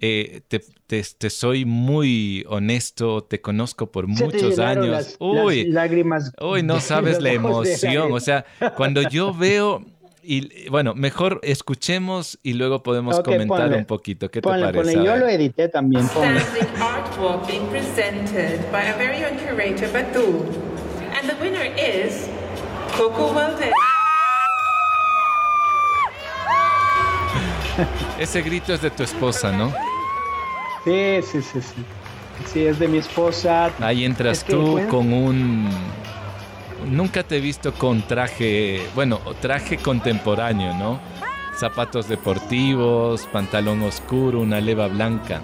eh, 0.00 0.40
te, 0.48 1.30
soy 1.30 1.64
muy 1.64 2.44
honesto, 2.48 3.22
te 3.22 3.40
conozco 3.40 3.92
por 3.92 4.08
muchos 4.08 4.58
años. 4.58 5.14
uy, 5.20 5.66
lágrimas. 5.66 6.32
Uy, 6.40 6.64
no 6.64 6.80
sabes 6.90 7.22
la 7.22 7.30
emoción. 7.30 8.10
O 8.10 8.18
sea, 8.18 8.44
cuando 8.76 9.02
yo 9.02 9.32
veo, 9.38 9.84
y 10.20 10.68
bueno, 10.68 10.96
mejor 10.96 11.38
escuchemos 11.44 12.40
y 12.42 12.54
luego 12.54 12.82
podemos 12.82 13.20
comentar 13.20 13.72
un 13.72 13.84
poquito. 13.84 14.28
¿Qué 14.28 14.40
te 14.40 14.48
parece? 14.48 14.94
Yo 14.94 15.14
lo 15.14 15.28
edité 15.28 15.68
también. 15.68 16.04
artwork 16.80 17.46
being 17.46 17.68
presented 17.68 18.68
by 18.72 18.82
a 18.82 18.96
very 18.96 19.20
young 19.20 19.38
curator, 19.38 19.92
Batu. 19.92 20.44
And 21.14 21.30
the 21.30 21.36
winner 21.40 21.72
is 21.76 22.26
Coco 22.96 23.32
Valdez. 23.32 23.91
Ese 28.18 28.42
grito 28.42 28.72
es 28.74 28.82
de 28.82 28.90
tu 28.90 29.02
esposa, 29.02 29.52
¿no? 29.52 29.72
Sí, 30.84 31.20
sí, 31.22 31.42
sí, 31.42 31.60
sí. 31.60 31.84
Sí, 32.52 32.60
es 32.60 32.78
de 32.78 32.88
mi 32.88 32.98
esposa. 32.98 33.70
Ahí 33.80 34.04
entras 34.04 34.44
tú 34.44 34.80
con 34.88 35.12
un... 35.12 35.68
Nunca 36.88 37.22
te 37.22 37.36
he 37.36 37.40
visto 37.40 37.72
con 37.74 38.02
traje, 38.02 38.82
bueno, 38.94 39.20
traje 39.40 39.76
contemporáneo, 39.76 40.74
¿no? 40.74 41.00
Zapatos 41.56 42.08
deportivos, 42.08 43.28
pantalón 43.32 43.82
oscuro, 43.82 44.40
una 44.40 44.60
leva 44.60 44.88
blanca. 44.88 45.40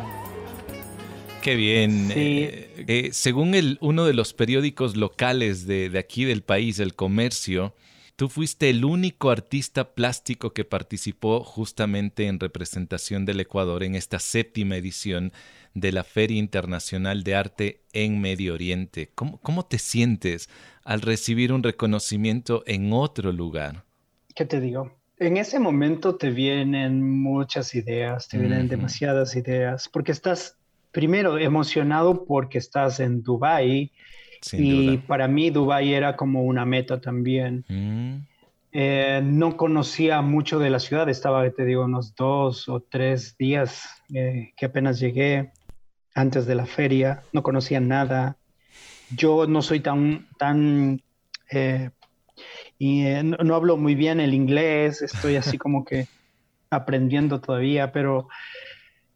Qué 1.40 1.54
bien. 1.54 2.10
Eh, 2.12 2.84
eh, 2.88 3.10
según 3.12 3.54
el, 3.54 3.78
uno 3.80 4.04
de 4.04 4.14
los 4.14 4.34
periódicos 4.34 4.96
locales 4.96 5.66
de, 5.66 5.88
de 5.90 5.98
aquí 6.00 6.24
del 6.24 6.42
país, 6.42 6.80
El 6.80 6.94
Comercio, 6.94 7.72
Tú 8.18 8.28
fuiste 8.28 8.68
el 8.68 8.84
único 8.84 9.30
artista 9.30 9.94
plástico 9.94 10.52
que 10.52 10.64
participó 10.64 11.44
justamente 11.44 12.26
en 12.26 12.40
representación 12.40 13.24
del 13.24 13.38
Ecuador 13.38 13.84
en 13.84 13.94
esta 13.94 14.18
séptima 14.18 14.74
edición 14.74 15.32
de 15.74 15.92
la 15.92 16.02
Feria 16.02 16.36
Internacional 16.36 17.22
de 17.22 17.36
Arte 17.36 17.82
en 17.92 18.20
Medio 18.20 18.54
Oriente. 18.54 19.12
¿Cómo, 19.14 19.40
cómo 19.40 19.66
te 19.66 19.78
sientes 19.78 20.50
al 20.82 21.00
recibir 21.00 21.52
un 21.52 21.62
reconocimiento 21.62 22.64
en 22.66 22.92
otro 22.92 23.30
lugar? 23.30 23.84
¿Qué 24.34 24.44
te 24.44 24.60
digo? 24.60 24.98
En 25.18 25.36
ese 25.36 25.60
momento 25.60 26.16
te 26.16 26.30
vienen 26.30 27.08
muchas 27.08 27.72
ideas, 27.76 28.26
te 28.26 28.36
vienen 28.36 28.66
demasiadas 28.66 29.36
ideas, 29.36 29.88
porque 29.88 30.10
estás 30.10 30.58
primero 30.90 31.38
emocionado 31.38 32.24
porque 32.24 32.58
estás 32.58 32.98
en 32.98 33.22
Dubái 34.42 34.94
y 34.94 34.98
para 34.98 35.28
mí 35.28 35.50
Dubái 35.50 35.94
era 35.94 36.16
como 36.16 36.42
una 36.42 36.64
meta 36.64 37.00
también. 37.00 37.64
Mm. 37.68 38.26
Eh, 38.70 39.20
no 39.24 39.56
conocía 39.56 40.20
mucho 40.20 40.58
de 40.58 40.68
la 40.70 40.78
ciudad, 40.78 41.08
estaba, 41.08 41.48
te 41.50 41.64
digo, 41.64 41.84
unos 41.84 42.14
dos 42.14 42.68
o 42.68 42.80
tres 42.80 43.36
días 43.38 43.88
eh, 44.12 44.52
que 44.56 44.66
apenas 44.66 45.00
llegué 45.00 45.52
antes 46.14 46.46
de 46.46 46.54
la 46.54 46.66
feria, 46.66 47.22
no 47.32 47.42
conocía 47.42 47.80
nada. 47.80 48.36
Yo 49.10 49.46
no 49.46 49.62
soy 49.62 49.80
tan, 49.80 50.28
tan, 50.38 51.02
eh, 51.50 51.90
y 52.78 53.04
no, 53.22 53.54
hablo 53.54 53.78
muy 53.78 53.94
bien 53.94 54.20
el 54.20 54.34
inglés, 54.34 55.00
estoy 55.00 55.36
así 55.36 55.56
como 55.58 55.84
que 55.84 56.06
aprendiendo 56.68 57.40
todavía, 57.40 57.90
pero 57.90 58.28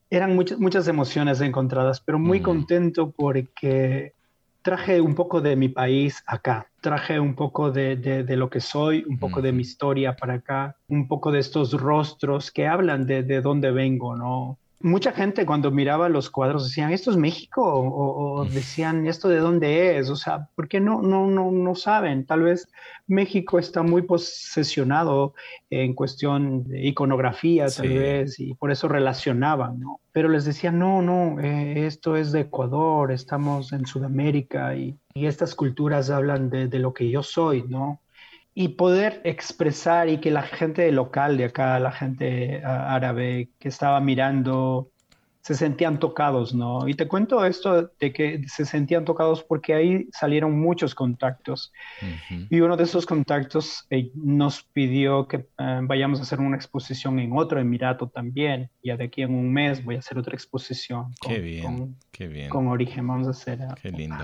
eran 0.09 0.35
muchas, 0.35 0.59
muchas 0.59 0.89
emociones 0.89 1.43
encontradas, 1.43 2.01
pero 2.01 2.19
muy 2.19 2.41
mm. 2.41 2.43
contento 2.43 3.11
porque 3.11 4.15
traje 4.63 5.01
un 5.01 5.15
poco 5.15 5.41
de 5.41 5.57
mi 5.57 5.69
país 5.69 6.23
acá, 6.27 6.69
traje 6.81 7.19
un 7.21 7.35
poco 7.35 7.71
de, 7.71 7.97
de, 7.97 8.37
lo 8.37 8.49
que 8.49 8.61
soy, 8.61 9.05
un 9.09 9.19
poco 9.19 9.43
de 9.43 9.53
mi 9.53 9.63
historia 9.63 10.17
para 10.17 10.35
acá, 10.35 10.77
un 10.89 11.09
poco 11.09 11.31
de 11.33 11.41
estos 11.41 11.73
rostros 11.73 12.51
que 12.51 12.67
hablan 12.67 13.07
de, 13.07 13.23
de 13.23 13.41
dónde 13.41 13.71
vengo, 13.73 14.17
¿no? 14.17 14.59
Mucha 14.83 15.13
gente 15.13 15.47
cuando 15.47 15.71
miraba 15.71 16.09
los 16.09 16.31
cuadros 16.31 16.65
decían, 16.65 16.93
¿esto 16.93 17.11
es 17.11 17.17
México? 17.17 17.63
O, 17.65 18.45
decían, 18.45 19.07
¿esto 19.07 19.29
de 19.29 19.39
dónde 19.39 19.99
es? 19.99 20.11
O 20.11 20.17
sea, 20.17 20.49
¿por 20.55 20.69
qué 20.69 20.81
no, 20.81 21.03
no, 21.03 21.27
no, 21.27 21.51
no 21.51 21.75
saben? 21.75 22.27
Tal 22.27 22.43
vez 22.43 22.69
México 23.07 23.59
está 23.59 23.83
muy 23.83 24.03
posesionado 24.03 25.35
en 25.71 25.95
cuestión 25.95 26.65
de 26.65 26.87
iconografía, 26.87 27.67
tal 27.69 27.89
vez, 27.89 28.39
y 28.41 28.55
por 28.55 28.71
eso 28.71 28.89
relacionaban, 28.89 29.81
¿no? 29.81 30.01
Pero 30.13 30.29
les 30.29 30.45
decían, 30.45 30.79
no, 30.79 31.03
no, 31.03 31.41
eh, 31.41 31.87
esto 31.87 32.17
es 32.17 32.33
de 32.33 32.41
Ecuador, 32.41 33.13
estamos 33.13 33.73
en 33.73 33.87
Sudamérica 33.87 34.75
y, 34.75 34.97
y 35.15 35.27
estas 35.27 35.55
culturas 35.55 36.11
hablan 36.11 36.51
de, 36.51 36.69
de 36.69 36.79
lo 36.79 36.93
que 36.93 37.09
yo 37.09 37.23
soy, 37.23 37.63
¿no? 37.69 38.01
Y 38.55 38.69
poder 38.71 39.21
expresar 39.25 40.09
y 40.09 40.21
que 40.21 40.31
la 40.31 40.43
gente 40.43 40.91
local 40.93 41.37
de 41.39 41.47
acá, 41.47 41.79
la 41.81 41.93
gente 41.93 42.63
ah, 42.65 42.95
árabe 42.95 43.51
que 43.59 43.69
estaba 43.69 44.01
mirando 44.01 44.92
se 45.43 45.57
sentían 45.57 45.99
tocados, 45.99 46.55
¿no? 46.55 46.87
Y 46.87 46.95
te 46.95 47.09
cuento 47.09 47.45
esto 47.45 47.91
de 47.99 48.13
que 48.13 48.45
se 48.47 48.65
sentían 48.65 49.05
tocados 49.05 49.43
porque 49.43 49.75
ahí 49.75 50.09
salieron 50.13 50.61
muchos 50.61 50.95
contactos. 50.95 51.73
Y 52.49 52.61
uno 52.61 52.77
de 52.77 52.85
esos 52.85 53.07
contactos 53.07 53.85
eh, 53.91 54.13
nos 54.15 54.63
pidió 54.63 55.27
que 55.27 55.49
eh, 55.59 55.81
vayamos 55.83 56.21
a 56.21 56.23
hacer 56.23 56.39
una 56.39 56.57
exposición 56.57 57.19
en 57.19 57.37
otro 57.37 57.59
Emirato 57.59 58.09
también. 58.09 58.71
Ya 58.85 58.97
de 58.97 59.05
aquí 59.05 59.23
en 59.23 59.35
un 59.35 59.53
mes 59.53 59.85
voy 59.85 59.97
a 59.97 59.99
hacer 59.99 60.17
otra 60.17 60.35
exposición. 60.35 61.13
Con, 61.21 61.33
qué 61.33 61.41
bien, 61.41 61.97
qué 62.13 62.29
bien. 62.29 62.49
Con 62.49 62.69
origen, 62.69 63.09
vamos 63.09 63.27
a 63.27 63.31
hacer. 63.31 63.59
Qué 63.83 63.91
lindo. 63.91 64.17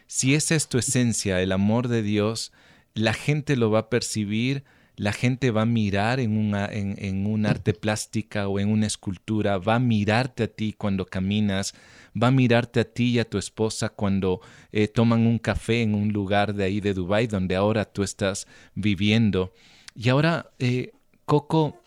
Si 0.06 0.34
esa 0.34 0.54
es 0.54 0.68
tu 0.68 0.78
esencia, 0.78 1.40
el 1.40 1.52
amor 1.52 1.88
de 1.88 2.02
Dios, 2.02 2.52
la 2.94 3.14
gente 3.14 3.56
lo 3.56 3.70
va 3.70 3.80
a 3.80 3.90
percibir, 3.90 4.64
la 4.96 5.12
gente 5.12 5.50
va 5.50 5.62
a 5.62 5.66
mirar 5.66 6.20
en, 6.20 6.36
una, 6.36 6.66
en, 6.70 7.26
un 7.26 7.46
arte 7.46 7.72
plástica 7.72 8.48
o 8.48 8.60
en 8.60 8.68
una 8.68 8.86
escultura, 8.86 9.58
va 9.58 9.76
a 9.76 9.78
mirarte 9.78 10.44
a 10.44 10.48
ti 10.48 10.74
cuando 10.76 11.06
caminas, 11.06 11.74
va 12.20 12.28
a 12.28 12.30
mirarte 12.30 12.80
a 12.80 12.84
ti 12.84 13.12
y 13.12 13.18
a 13.18 13.28
tu 13.28 13.38
esposa 13.38 13.88
cuando 13.88 14.40
eh, 14.70 14.88
toman 14.88 15.26
un 15.26 15.38
café 15.38 15.82
en 15.82 15.94
un 15.94 16.12
lugar 16.12 16.54
de 16.54 16.64
ahí 16.64 16.80
de 16.80 16.94
Dubái 16.94 17.26
donde 17.26 17.56
ahora 17.56 17.86
tú 17.86 18.02
estás 18.02 18.46
viviendo. 18.74 19.52
Y 19.94 20.10
ahora, 20.10 20.50
eh, 20.58 20.92
Coco, 21.24 21.80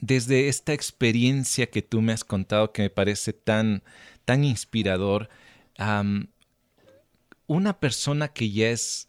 desde 0.00 0.48
esta 0.48 0.74
experiencia 0.74 1.70
que 1.70 1.82
tú 1.82 2.02
me 2.02 2.12
has 2.12 2.24
contado 2.24 2.72
que 2.72 2.82
me 2.82 2.90
parece 2.90 3.32
tan, 3.32 3.82
tan 4.24 4.44
inspirador, 4.44 5.30
una 7.46 7.80
persona 7.80 8.28
que 8.28 8.50
ya 8.50 8.70
es 8.70 9.05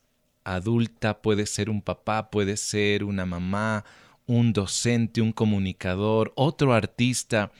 adulta, 0.55 1.21
puede 1.21 1.45
ser 1.45 1.69
un 1.69 1.81
papá, 1.81 2.29
puede 2.29 2.57
ser 2.57 3.03
una 3.03 3.25
mamá, 3.25 3.85
un 4.25 4.53
docente, 4.53 5.21
un 5.21 5.31
comunicador, 5.31 6.33
otro 6.35 6.73
artista, 6.73 7.51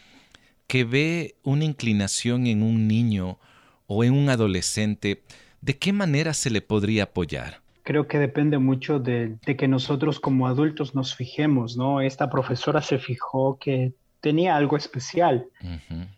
que 0.68 0.84
ve 0.84 1.36
una 1.44 1.66
inclinación 1.66 2.46
en 2.48 2.62
un 2.62 2.88
niño 2.88 3.40
o 3.88 4.04
en 4.04 4.14
un 4.14 4.30
adolescente, 4.30 5.24
¿de 5.62 5.78
qué 5.78 5.94
manera 5.94 6.34
se 6.34 6.50
le 6.50 6.62
podría 6.62 7.04
apoyar? 7.04 7.62
Creo 7.84 8.08
que 8.08 8.20
depende 8.20 8.58
mucho 8.58 9.00
de, 9.00 9.38
que 9.46 9.68
nosotros 9.70 10.20
como 10.20 10.48
adultos 10.48 10.94
nos 10.94 11.16
fijemos, 11.16 11.78
¿no? 11.78 12.02
Esta 12.02 12.30
profesora 12.30 12.82
se 12.82 13.00
fijó 13.00 13.58
que 13.58 13.94
tenía 14.22 14.56
algo 14.56 14.78
especial. 14.78 15.48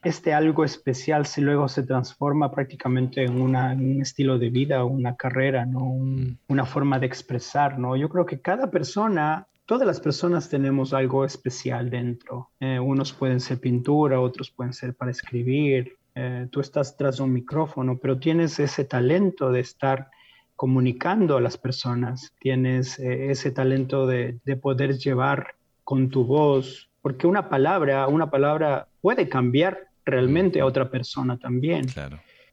Este 0.04 0.34
algo 0.34 0.64
especial 0.64 1.26
si 1.26 1.42
luego 1.42 1.68
se 1.68 1.84
transforma 1.84 2.52
prácticamente 2.52 3.24
en, 3.24 3.42
un 3.42 4.02
estilo 4.02 4.38
de 4.38 4.50
vida, 4.50 4.84
una 4.84 5.16
carrera, 5.16 5.66
¿no? 5.66 5.82
Mm. 5.82 6.38
Una 6.48 6.66
forma 6.66 7.00
de 7.00 7.06
expresar, 7.08 7.78
¿no? 7.78 7.96
Yo 7.96 8.10
creo 8.10 8.26
que 8.26 8.40
cada 8.40 8.70
persona 8.72 9.48
todas 9.70 9.86
las 9.86 10.00
personas 10.00 10.50
tenemos 10.50 10.94
algo 10.94 11.24
especial 11.24 11.92
dentro. 11.92 12.50
Eh, 12.60 12.80
unos 12.80 13.14
pueden 13.14 13.40
ser 13.40 13.60
pintura, 13.60 14.20
otros 14.20 14.50
pueden 14.50 14.74
ser 14.74 14.96
para 14.96 15.12
escribir. 15.12 15.96
Eh, 16.16 16.48
tú 16.50 16.60
estás 16.60 16.98
tras 16.98 17.18
de 17.18 17.24
un 17.24 17.32
micrófono, 17.32 18.00
pero 18.00 18.18
tienes 18.18 18.60
ese 18.60 18.84
talento 18.84 19.52
de 19.52 19.60
estar 19.60 20.10
comunicando 20.56 21.38
a 21.38 21.42
las 21.42 21.58
personas. 21.58 22.34
Tienes 22.40 22.98
eh, 22.98 23.30
ese 23.30 23.52
talento 23.52 24.08
de, 24.08 24.40
poder 24.60 24.98
llevar 24.98 25.56
con 25.84 26.10
tu 26.10 26.26
voz, 26.26 26.89
porque 27.02 27.28
una 27.28 27.50
palabra, 27.50 28.08
una 28.08 28.30
palabra 28.30 28.88
puede 29.02 29.30
cambiar 29.30 29.88
realmente 30.06 30.62
a 30.62 30.66
otra 30.66 30.90
persona 30.90 31.38
también. 31.38 31.88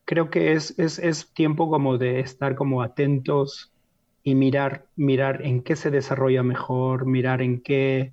Creo 0.04 0.30
que 0.30 0.52
es, 0.52 0.78
es, 0.78 0.98
es 0.98 1.32
tiempo 1.34 1.68
como 1.68 1.98
de 1.98 2.20
estar 2.20 2.54
como 2.54 2.82
atentos 2.82 3.72
y 4.22 4.34
mirar, 4.34 4.86
mirar 4.96 5.44
en 5.44 5.62
qué 5.62 5.76
se 5.76 5.90
desarrolla 5.90 6.42
mejor, 6.42 7.06
mirar 7.06 7.42
en 7.42 7.60
qué, 7.60 8.12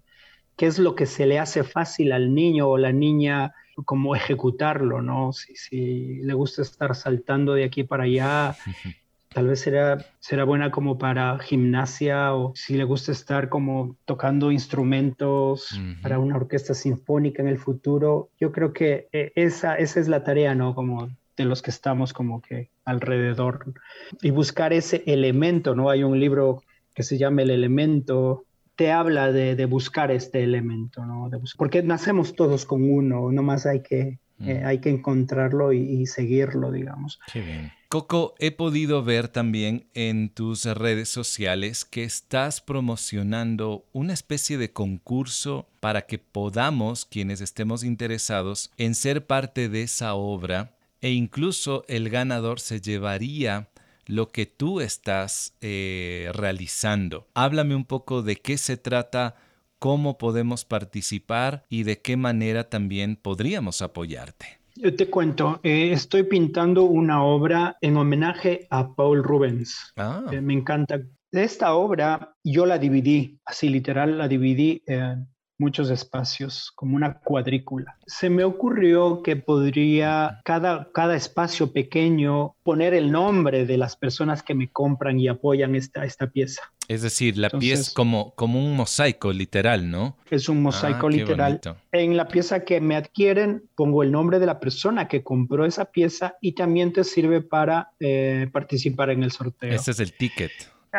qué 0.57 0.65
es 0.65 0.79
lo 0.79 0.95
que 0.95 1.05
se 1.05 1.25
le 1.25 1.39
hace 1.39 1.63
fácil 1.63 2.11
al 2.11 2.33
niño 2.33 2.67
o 2.67 2.77
la 2.77 2.91
niña, 2.91 3.53
como 3.85 4.15
ejecutarlo, 4.15 5.01
¿no? 5.01 5.33
Si, 5.33 5.55
si 5.55 6.15
le 6.21 6.33
gusta 6.33 6.61
estar 6.61 6.95
saltando 6.95 7.53
de 7.53 7.63
aquí 7.63 7.83
para 7.83 8.03
allá, 8.03 8.55
tal 9.33 9.47
vez 9.47 9.61
será, 9.61 9.97
será 10.19 10.43
buena 10.43 10.71
como 10.71 10.97
para 10.97 11.37
gimnasia 11.39 12.33
o 12.33 12.53
si 12.55 12.75
le 12.75 12.83
gusta 12.83 13.11
estar 13.11 13.49
como 13.49 13.95
tocando 14.05 14.51
instrumentos 14.51 15.69
para 16.01 16.19
una 16.19 16.35
orquesta 16.35 16.73
sinfónica 16.73 17.41
en 17.41 17.47
el 17.47 17.57
futuro. 17.57 18.29
Yo 18.39 18.51
creo 18.51 18.73
que 18.73 19.07
eh, 19.11 19.31
esa, 19.35 19.75
esa 19.75 19.99
es 19.99 20.07
la 20.07 20.23
tarea, 20.23 20.55
¿no? 20.55 20.75
Como 20.75 21.09
de 21.35 21.45
los 21.45 21.61
que 21.61 21.71
estamos 21.71 22.13
como 22.13 22.41
que 22.41 22.69
alrededor 22.85 23.73
y 24.21 24.29
buscar 24.29 24.71
ese 24.71 25.03
elemento, 25.07 25.75
¿no? 25.75 25.89
Hay 25.89 26.03
un 26.03 26.19
libro 26.19 26.61
que 26.93 27.03
se 27.03 27.17
llama 27.17 27.41
El 27.41 27.49
elemento, 27.49 28.45
te 28.75 28.91
habla 28.91 29.31
de, 29.31 29.65
buscar 29.65 30.11
este 30.11 30.43
elemento, 30.43 31.05
¿no? 31.05 31.29
porque 31.57 31.83
nacemos 31.83 32.35
todos 32.35 32.65
con 32.65 32.89
uno, 32.89 33.31
nomás 33.31 33.65
hay 33.65 33.81
que, 33.83 34.19
eh, 34.45 34.63
hay 34.65 34.79
que 34.79 34.89
encontrarlo 34.89 35.73
y, 35.73 36.05
seguirlo, 36.05 36.71
digamos. 36.71 37.19
Qué 37.31 37.41
bien. 37.41 37.71
Coco, 37.87 38.33
he 38.39 38.51
podido 38.51 39.03
ver 39.03 39.27
también 39.27 39.85
en 39.93 40.29
tus 40.29 40.65
redes 40.65 41.09
sociales 41.09 41.85
que 41.85 42.03
estás 42.03 42.59
promocionando 42.59 43.85
una 43.93 44.13
especie 44.13 44.57
de 44.57 44.71
concurso 44.71 45.67
para 45.79 46.03
que 46.03 46.17
podamos, 46.17 47.05
quienes 47.05 47.39
estemos 47.39 47.83
interesados, 47.83 48.71
en 48.77 48.95
ser 48.95 49.27
parte 49.27 49.69
de 49.69 49.83
esa 49.83 50.15
obra 50.15 50.75
e 51.01 51.11
incluso 51.11 51.83
el 51.87 52.09
ganador 52.09 52.59
se 52.59 52.81
llevaría 52.81 53.69
lo 54.05 54.29
que 54.29 54.45
tú 54.45 54.81
estás 54.81 55.53
eh, 55.61 56.29
realizando. 56.33 57.27
Háblame 57.33 57.75
un 57.75 57.85
poco 57.85 58.21
de 58.21 58.37
qué 58.37 58.57
se 58.57 58.77
trata, 58.77 59.35
cómo 59.83 60.17
podemos 60.17 60.63
participar 60.63 61.65
y 61.67 61.83
de 61.83 62.01
qué 62.01 62.15
manera 62.15 62.69
también 62.69 63.17
podríamos 63.17 63.81
apoyarte. 63.81 64.45
Yo 64.75 64.95
te 64.95 65.09
cuento, 65.09 65.59
eh, 65.61 65.91
estoy 65.91 66.23
pintando 66.23 66.83
una 66.83 67.21
obra 67.21 67.75
en 67.81 67.97
homenaje 67.97 68.65
a 68.69 68.95
Paul 68.95 69.21
Rubens. 69.25 69.91
Ah. 69.97 70.23
Eh, 70.31 70.39
me 70.39 70.53
encanta. 70.53 71.01
Esta 71.33 71.73
obra 71.73 72.33
yo 72.45 72.65
la 72.65 72.77
dividí, 72.77 73.41
así 73.43 73.67
literal 73.67 74.17
la 74.17 74.29
dividí 74.29 74.81
en 74.85 75.27
muchos 75.57 75.89
espacios, 75.89 76.71
como 76.75 76.95
una 76.95 77.19
cuadrícula. 77.19 77.97
Se 78.05 78.29
me 78.29 78.43
ocurrió 78.43 79.21
que 79.21 79.35
podría 79.35 80.41
cada, 80.43 80.89
cada 80.93 81.15
espacio 81.15 81.73
pequeño 81.73 82.55
poner 82.63 82.93
el 82.93 83.11
nombre 83.11 83.65
de 83.65 83.77
las 83.77 83.95
personas 83.95 84.43
que 84.43 84.55
me 84.55 84.69
compran 84.69 85.19
y 85.19 85.27
apoyan 85.27 85.75
esta, 85.75 86.05
esta 86.05 86.27
pieza. 86.27 86.61
Es 86.87 87.01
decir, 87.01 87.37
la 87.37 87.49
pieza 87.49 87.81
es 87.81 87.89
como, 87.91 88.33
como 88.35 88.59
un 88.59 88.75
mosaico 88.75 89.31
literal, 89.31 89.89
¿no? 89.89 90.17
Es 90.29 90.49
un 90.49 90.61
mosaico 90.61 91.07
ah, 91.07 91.11
literal. 91.11 91.61
En 91.91 92.17
la 92.17 92.27
pieza 92.27 92.65
que 92.65 92.81
me 92.81 92.95
adquieren 92.95 93.63
pongo 93.75 94.03
el 94.03 94.11
nombre 94.11 94.39
de 94.39 94.45
la 94.45 94.59
persona 94.59 95.07
que 95.07 95.23
compró 95.23 95.65
esa 95.65 95.85
pieza 95.85 96.35
y 96.41 96.53
también 96.53 96.91
te 96.91 97.03
sirve 97.03 97.41
para 97.41 97.91
eh, 97.99 98.49
participar 98.51 99.09
en 99.11 99.23
el 99.23 99.31
sorteo. 99.31 99.73
Ese 99.73 99.91
es 99.91 99.99
el 99.99 100.13
ticket 100.13 100.51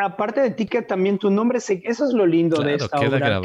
aparte 0.03 0.41
de 0.41 0.51
ticket, 0.51 0.87
también 0.87 1.17
tu 1.17 1.31
nombre, 1.31 1.59
eso 1.59 2.05
es 2.05 2.13
lo 2.13 2.25
lindo 2.25 2.61
de 2.61 2.75
esta 2.75 2.99
obra, 2.99 3.41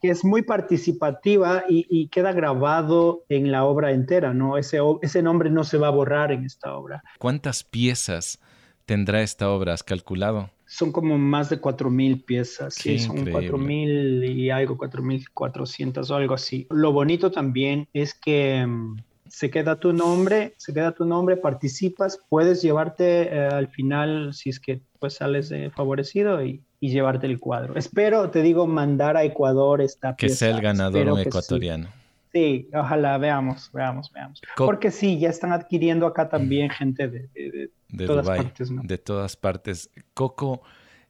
que, 0.00 0.08
es 0.08 0.24
muy 0.24 0.42
participativa 0.42 1.64
y, 1.68 2.08
queda 2.08 2.32
grabado 2.32 3.24
en 3.28 3.50
la 3.50 3.64
obra 3.64 3.92
entera, 3.92 4.32
¿no? 4.32 4.56
Ese, 4.56 4.78
ese 5.02 5.22
nombre 5.22 5.50
no 5.50 5.64
se 5.64 5.76
va 5.76 5.88
a 5.88 5.90
borrar 5.90 6.32
en 6.32 6.44
esta 6.44 6.74
obra. 6.74 7.02
¿Cuántas 7.18 7.64
piezas 7.64 8.38
tendrá 8.86 9.22
esta 9.22 9.50
obra? 9.50 9.74
¿Has 9.74 9.82
calculado? 9.82 10.50
Son 10.68 10.92
como 10.92 11.16
más 11.18 11.48
de 11.48 11.60
4.000 11.60 12.24
piezas, 12.24 12.74
sí, 12.74 12.98
son 12.98 13.24
4.000 13.24 14.30
y 14.30 14.50
algo, 14.50 14.76
4.400 14.76 16.10
o 16.10 16.14
algo 16.14 16.34
así. 16.34 16.66
Lo 16.70 16.92
bonito 16.92 17.30
también 17.30 17.88
es 17.94 18.12
que 18.12 18.66
mm, 18.66 18.96
se 19.28 19.50
queda 19.50 19.76
tu 19.76 19.92
nombre, 19.92 20.54
se 20.56 20.72
queda 20.72 20.92
tu 20.92 21.04
nombre, 21.04 21.36
participas, 21.36 22.20
puedes 22.28 22.62
llevarte 22.62 23.34
eh, 23.34 23.46
al 23.46 23.68
final, 23.68 24.34
si 24.34 24.50
es 24.50 24.60
que 24.60 24.80
pues 24.98 25.14
sales 25.14 25.50
eh, 25.52 25.70
favorecido 25.74 26.44
y, 26.44 26.62
llevarte 26.80 27.26
el 27.26 27.40
cuadro. 27.40 27.74
Espero, 27.74 28.30
te 28.30 28.40
digo, 28.40 28.68
mandar 28.68 29.16
a 29.16 29.24
Ecuador 29.24 29.80
esta 29.80 30.14
que 30.14 30.28
sea 30.28 30.50
el 30.50 30.60
ganador 30.60 31.18
ecuatoriano. 31.18 31.88
Sí. 32.32 32.68
ojalá, 32.72 33.18
veamos, 33.18 33.68
veamos, 33.72 34.12
veamos. 34.12 34.40
Porque 34.56 34.92
sí, 34.92 35.18
ya 35.18 35.28
están 35.28 35.52
adquiriendo 35.52 36.06
acá 36.06 36.28
también 36.28 36.70
gente 36.70 37.08
de, 37.08 37.70
todas 38.06 38.26
partes. 38.26 38.70
De 38.82 38.98
todas 38.98 39.36
partes. 39.36 39.90
Coco, 40.14 40.62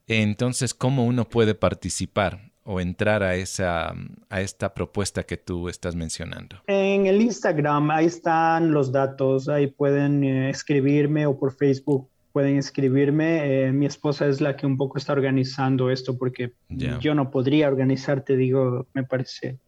entonces, 0.06 0.74
¿cómo 0.74 1.04
uno 1.04 1.28
puede 1.28 1.54
participar? 1.54 2.48
o 2.70 2.82
entrar 2.82 3.22
a, 3.22 3.34
esa, 3.34 3.94
a 4.28 4.40
esta 4.42 4.74
propuesta 4.74 5.22
que 5.22 5.38
tú 5.38 5.70
estás 5.70 5.96
mencionando? 5.96 6.56
En 6.66 7.06
el 7.06 7.22
Instagram, 7.22 7.90
ahí 7.90 8.04
están 8.04 8.72
los 8.72 8.92
datos, 8.92 9.48
ahí 9.48 9.68
pueden 9.68 10.22
eh, 10.22 10.50
escribirme 10.50 11.24
o 11.24 11.38
por 11.38 11.54
Facebook 11.54 12.10
pueden 12.30 12.58
escribirme. 12.58 13.68
Eh, 13.68 13.72
mi 13.72 13.86
esposa 13.86 14.26
es 14.26 14.42
la 14.42 14.54
que 14.54 14.66
un 14.66 14.76
poco 14.76 14.98
está 14.98 15.12
organizando 15.12 15.90
esto 15.90 16.18
porque 16.18 16.52
yo 16.68 17.14
no 17.14 17.30
podría 17.30 17.68
organizarte, 17.68 18.36
digo, 18.36 18.86
me 18.92 19.02
parece 19.02 19.58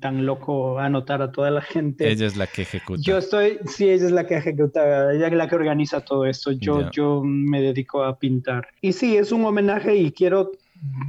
tan 0.00 0.26
loco 0.26 0.78
anotar 0.78 1.22
a 1.22 1.32
toda 1.32 1.50
la 1.50 1.60
gente. 1.60 2.10
Ella 2.10 2.26
es 2.26 2.36
la 2.36 2.46
que 2.46 2.62
ejecuta. 2.62 3.02
Yo 3.02 3.18
estoy, 3.18 3.58
sí, 3.66 3.88
ella 3.88 4.06
es 4.06 4.12
la 4.12 4.26
que 4.26 4.36
ejecuta, 4.36 5.12
ella 5.12 5.28
es 5.28 5.32
la 5.32 5.48
que 5.48 5.54
organiza 5.54 6.00
todo 6.00 6.26
esto. 6.26 6.52
Yo, 6.52 6.90
yo 6.90 7.22
me 7.24 7.60
dedico 7.60 8.04
a 8.04 8.18
pintar. 8.18 8.68
Y 8.80 8.92
sí, 8.92 9.16
es 9.16 9.32
un 9.32 9.44
homenaje 9.44 9.96
y 9.96 10.12
quiero 10.12 10.52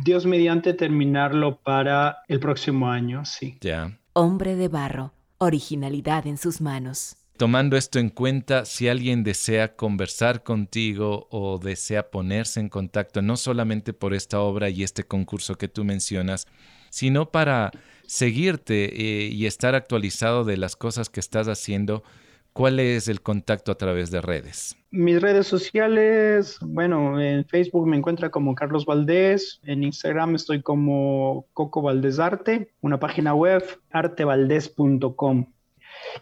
Dios 0.04 0.26
mediante 0.26 0.74
terminarlo 0.74 1.58
para 1.58 2.20
el 2.28 2.40
próximo 2.40 2.90
año, 2.90 3.26
sí. 3.26 3.58
Ya. 3.62 3.98
Hombre 4.14 4.56
de 4.56 4.68
barro, 4.68 5.14
originalidad 5.38 6.28
en 6.28 6.38
sus 6.38 6.62
manos. 6.62 7.16
Tomando 7.38 7.78
esto 7.78 8.00
en 8.00 8.10
cuenta, 8.10 8.66
si 8.66 8.90
alguien 8.90 9.24
desea 9.24 9.78
conversar 9.78 10.44
contigo 10.44 11.28
o 11.32 11.58
desea 11.58 12.12
ponerse 12.12 12.60
en 12.60 12.68
contacto, 12.68 13.22
no 13.22 13.38
solamente 13.38 13.94
por 13.94 14.14
esta 14.14 14.42
obra 14.42 14.70
y 14.70 14.84
este 14.84 15.06
concurso 15.06 15.56
que 15.56 15.70
tú 15.70 15.86
mencionas, 15.86 16.48
sino 16.90 17.32
para 17.32 17.72
seguirte 18.10 18.86
eh, 18.86 19.28
y 19.28 19.46
estar 19.46 19.76
actualizado 19.76 20.44
de 20.44 20.58
las 20.58 20.76
cosas 20.76 21.10
que 21.10 21.20
estás 21.20 21.48
haciendo, 21.48 22.04
¿Cuál 22.52 22.80
es 22.80 23.08
el 23.08 23.22
contacto 23.22 23.72
a 23.72 23.76
través 23.76 24.10
de 24.12 24.22
redes? 24.22 24.76
Mis 24.92 25.22
redes 25.22 25.48
sociales, 25.48 26.58
bueno, 26.62 27.22
en 27.22 27.46
Facebook 27.46 27.88
me 27.88 27.96
encuentra 27.96 28.32
como 28.32 28.56
Carlos 28.56 28.86
Valdés, 28.86 29.62
en 29.64 29.84
Instagram 29.84 30.36
estoy 30.36 30.62
como 30.62 31.46
Coco 31.54 31.82
Valdés 31.84 32.20
Arte, 32.20 32.74
una 32.82 33.00
página 33.00 33.34
web 33.36 33.64
artevaldés.com. 33.92 35.46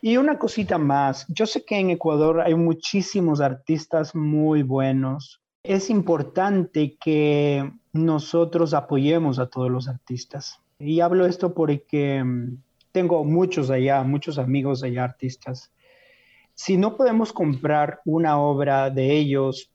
Y 0.01 0.17
una 0.17 0.37
cosita 0.37 0.77
más, 0.77 1.25
yo 1.29 1.45
sé 1.45 1.63
que 1.63 1.79
en 1.79 1.91
Ecuador 1.91 2.41
hay 2.41 2.55
muchísimos 2.55 3.39
artistas 3.39 4.13
muy 4.13 4.63
buenos. 4.63 5.41
Es 5.63 5.89
importante 5.89 6.97
que 6.99 7.71
nosotros 7.93 8.73
apoyemos 8.73 9.39
a 9.39 9.49
todos 9.49 9.71
los 9.71 9.87
artistas. 9.87 10.61
Y 10.79 10.99
hablo 11.01 11.25
esto 11.25 11.53
porque 11.53 12.23
mm, 12.23 12.57
tengo 12.91 13.23
muchos 13.23 13.69
allá, 13.69 14.03
muchos 14.03 14.37
amigos 14.37 14.83
allá 14.83 15.03
artistas 15.03 15.71
si 16.57 16.75
no 16.75 16.97
podemos 16.97 17.31
comprar 17.31 18.01
una 18.03 18.39
obra 18.39 18.89
de 18.89 19.15
ellos, 19.15 19.71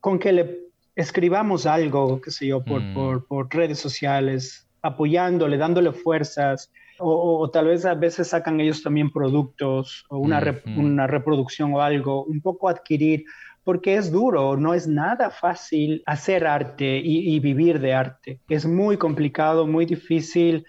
con 0.00 0.18
que 0.18 0.32
le 0.32 0.58
escribamos 0.96 1.66
algo, 1.66 2.18
qué 2.22 2.30
sé 2.30 2.46
yo, 2.46 2.64
por, 2.64 2.80
mm. 2.80 3.26
por, 3.28 3.54
redes 3.54 3.78
sociales, 3.78 4.66
apoyándole, 4.80 5.58
dándole 5.58 5.92
fuerzas, 5.92 6.72
o, 6.98 7.48
tal 7.50 7.66
vez 7.66 7.84
a 7.84 7.94
veces 7.94 8.28
sacan 8.28 8.58
ellos 8.58 8.82
también 8.82 9.12
productos 9.12 10.06
o 10.08 10.16
una, 10.16 10.42
una 10.78 11.06
reproducción 11.06 11.74
o 11.74 11.82
algo, 11.82 12.24
un 12.24 12.40
poco 12.40 12.70
adquirir, 12.70 13.24
porque 13.68 13.96
es 13.96 14.10
duro, 14.10 14.56
no 14.56 14.72
es 14.72 14.88
nada 14.88 15.28
fácil 15.28 16.02
hacer 16.06 16.46
arte 16.46 17.02
y 17.04 17.38
vivir 17.38 17.80
de 17.80 17.92
arte. 17.92 18.40
Es 18.48 18.64
muy 18.64 18.96
complicado, 18.96 19.66
muy 19.66 19.84
difícil 19.84 20.64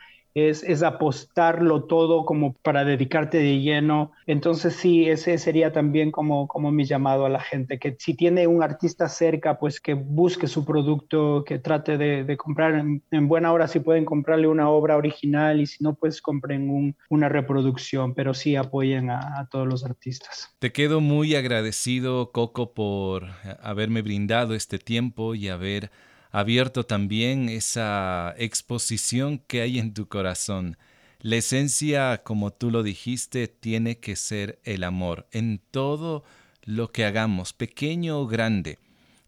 es, 0.48 0.84
apostarlo 0.84 1.84
todo 1.84 2.26
como 2.26 2.54
para 2.54 2.86
dedicarte 2.86 3.38
de 3.38 3.60
lleno. 3.60 4.12
Entonces 4.28 4.76
sí, 4.76 5.10
ese 5.10 5.38
sería 5.38 5.72
también 5.72 6.12
como, 6.12 6.48
como 6.48 6.72
mi 6.72 6.86
llamado 6.86 7.26
a 7.26 7.30
la 7.30 7.40
gente, 7.40 7.80
que 7.80 7.96
si 8.00 8.14
tiene 8.14 8.48
un 8.48 8.64
artista 8.64 9.10
cerca, 9.10 9.60
pues 9.60 9.80
que 9.82 9.94
busque 9.94 10.48
su 10.48 10.66
producto, 10.66 11.44
que 11.46 11.60
trate 11.60 11.98
de, 11.98 12.38
comprar 12.38 12.76
en, 12.76 13.28
buena 13.28 13.52
hora, 13.52 13.68
si 13.68 13.80
pueden 13.80 14.06
comprarle 14.06 14.48
una 14.48 14.70
obra 14.70 14.98
original 14.98 15.60
y 15.60 15.66
si 15.66 15.84
no, 15.84 15.96
pues 15.96 16.22
compren 16.22 16.96
una 17.10 17.30
reproducción, 17.30 18.14
pero 18.14 18.34
sí 18.34 18.56
apoyen 18.56 19.10
a 19.10 19.48
todos 19.52 19.68
los 19.68 19.86
artistas. 19.86 20.56
Te 20.60 20.72
quedo 20.72 21.02
muy 21.02 21.36
agradecido, 21.36 22.32
Coco, 22.32 22.74
por 22.74 23.28
haberme 23.62 24.02
brindado 24.02 24.56
este 24.56 24.80
tiempo 24.80 25.36
y 25.36 25.50
haber 25.50 25.92
abierto 26.32 26.86
también 26.86 27.50
esa 27.50 28.34
exposición 28.38 29.40
que 29.40 29.62
hay 29.62 29.80
en 29.80 29.94
tu 29.94 30.08
corazón. 30.08 30.78
La 31.22 31.38
esencia, 31.38 32.24
como 32.24 32.52
tú 32.52 32.72
lo 32.72 32.84
dijiste, 32.84 33.48
tiene 33.48 34.00
que 34.00 34.16
ser 34.16 34.60
el 34.64 34.84
amor 34.84 35.28
en 35.32 35.62
todo 35.72 36.24
lo 36.64 36.92
que 36.92 37.06
hagamos, 37.06 37.54
pequeño 37.54 38.20
o 38.20 38.28
grande, 38.28 38.80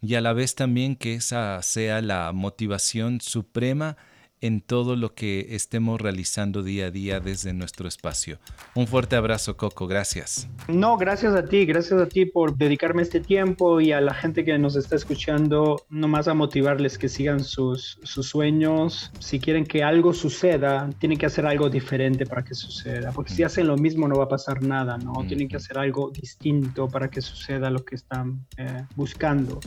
y 0.02 0.16
a 0.16 0.22
la 0.22 0.34
vez 0.34 0.56
también 0.56 0.96
que 0.96 1.16
esa 1.16 1.62
sea 1.62 2.02
la 2.02 2.32
motivación 2.32 3.22
suprema 3.22 3.98
en 4.42 4.62
todo 4.62 4.96
lo 4.96 5.14
que 5.14 5.56
estemos 5.56 6.02
realizando 6.02 6.64
día 6.64 6.88
a 6.88 6.92
día 6.92 7.20
desde 7.20 7.54
nuestro 7.54 7.88
espacio. 7.88 8.40
Un 8.74 8.88
fuerte 8.88 9.16
abrazo, 9.16 9.56
Coco, 9.56 9.88
gracias. 9.88 10.50
No, 10.68 10.98
gracias 10.98 11.36
a 11.36 11.46
ti, 11.46 11.66
gracias 11.66 12.02
a 12.02 12.08
ti 12.08 12.26
por 12.26 12.58
dedicarme 12.58 13.04
este 13.04 13.20
tiempo 13.20 13.80
y 13.80 13.92
a 13.92 14.02
la 14.02 14.14
gente 14.14 14.44
que 14.44 14.58
nos 14.58 14.76
está 14.76 14.96
escuchando, 14.96 15.86
nomás 15.90 16.28
a 16.28 16.34
motivarles 16.34 16.98
que 16.98 17.08
sigan 17.08 17.44
sus, 17.44 18.00
sus 18.04 18.28
sueños. 18.28 19.12
Si 19.20 19.40
quieren 19.40 19.66
que 19.66 19.84
algo 19.84 20.14
suceda, 20.14 20.90
tienen 21.00 21.18
que 21.18 21.28
hacer 21.28 21.46
algo 21.46 21.70
diferente 21.70 22.26
para 22.26 22.44
que 22.44 22.56
suceda, 22.56 23.12
porque 23.12 23.32
si 23.34 23.44
hacen 23.44 23.68
lo 23.68 23.78
mismo 23.78 24.08
no 24.08 24.16
va 24.16 24.26
a 24.26 24.30
pasar 24.30 24.64
nada, 24.64 24.98
¿no? 24.98 25.14
Tienen 25.28 25.48
que 25.48 25.58
hacer 25.58 25.78
algo 25.78 26.10
distinto 26.12 26.88
para 26.88 27.10
que 27.10 27.22
suceda 27.22 27.70
lo 27.70 27.86
que 27.86 27.96
están 27.96 28.46
eh, 28.58 28.86
buscando. 28.96 29.60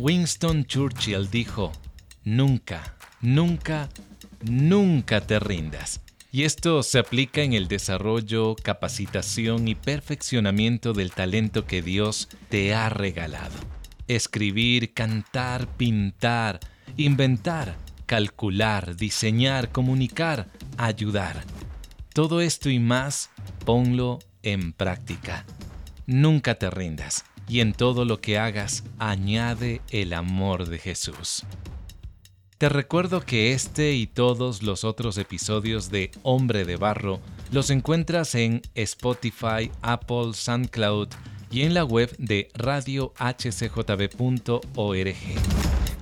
Winston 0.00 0.64
Churchill 0.64 1.28
dijo, 1.30 1.72
nunca, 2.24 2.96
nunca, 3.20 3.90
nunca 4.40 5.20
te 5.20 5.38
rindas. 5.38 6.00
Y 6.32 6.44
esto 6.44 6.82
se 6.82 7.00
aplica 7.00 7.42
en 7.42 7.52
el 7.52 7.68
desarrollo, 7.68 8.56
capacitación 8.56 9.68
y 9.68 9.74
perfeccionamiento 9.74 10.94
del 10.94 11.12
talento 11.12 11.66
que 11.66 11.82
Dios 11.82 12.30
te 12.48 12.72
ha 12.74 12.88
regalado. 12.88 13.54
Escribir, 14.08 14.94
cantar, 14.94 15.68
pintar, 15.76 16.60
inventar, 16.96 17.76
calcular, 18.06 18.96
diseñar, 18.96 19.70
comunicar, 19.70 20.48
ayudar. 20.78 21.44
Todo 22.14 22.40
esto 22.40 22.70
y 22.70 22.78
más, 22.78 23.28
ponlo 23.66 24.18
en 24.42 24.72
práctica. 24.72 25.44
Nunca 26.06 26.54
te 26.54 26.70
rindas 26.70 27.24
y 27.50 27.60
en 27.60 27.72
todo 27.72 28.04
lo 28.04 28.20
que 28.20 28.38
hagas 28.38 28.84
añade 29.00 29.80
el 29.90 30.12
amor 30.12 30.68
de 30.68 30.78
Jesús. 30.78 31.42
Te 32.58 32.68
recuerdo 32.68 33.22
que 33.22 33.52
este 33.52 33.94
y 33.94 34.06
todos 34.06 34.62
los 34.62 34.84
otros 34.84 35.18
episodios 35.18 35.90
de 35.90 36.12
Hombre 36.22 36.64
de 36.64 36.76
Barro 36.76 37.18
los 37.50 37.70
encuentras 37.70 38.36
en 38.36 38.62
Spotify, 38.76 39.72
Apple, 39.82 40.34
SoundCloud 40.34 41.08
y 41.50 41.62
en 41.62 41.74
la 41.74 41.84
web 41.84 42.14
de 42.18 42.50
radiohcjb.org. 42.54 45.16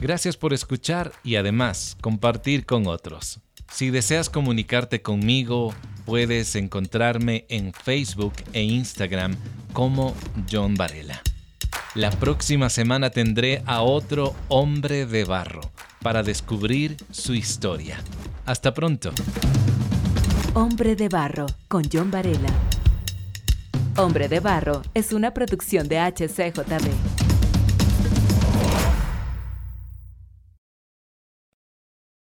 Gracias 0.00 0.36
por 0.36 0.52
escuchar 0.52 1.12
y 1.24 1.36
además 1.36 1.96
compartir 2.02 2.66
con 2.66 2.86
otros. 2.86 3.40
Si 3.72 3.90
deseas 3.90 4.28
comunicarte 4.28 5.00
conmigo, 5.00 5.74
puedes 6.04 6.54
encontrarme 6.56 7.46
en 7.48 7.72
Facebook 7.72 8.34
e 8.52 8.62
Instagram 8.62 9.34
como 9.72 10.14
John 10.50 10.74
Varela. 10.74 11.22
La 11.94 12.10
próxima 12.10 12.68
semana 12.68 13.08
tendré 13.10 13.62
a 13.64 13.80
otro 13.82 14.34
hombre 14.48 15.06
de 15.06 15.24
barro 15.24 15.62
para 16.02 16.22
descubrir 16.22 16.96
su 17.10 17.34
historia. 17.34 17.98
Hasta 18.44 18.74
pronto. 18.74 19.10
Hombre 20.52 20.96
de 20.96 21.08
barro 21.08 21.46
con 21.66 21.84
John 21.90 22.10
Varela. 22.10 22.50
Hombre 23.96 24.28
de 24.28 24.40
barro 24.40 24.82
es 24.92 25.12
una 25.12 25.32
producción 25.32 25.88
de 25.88 25.98
HCJB. 25.98 27.17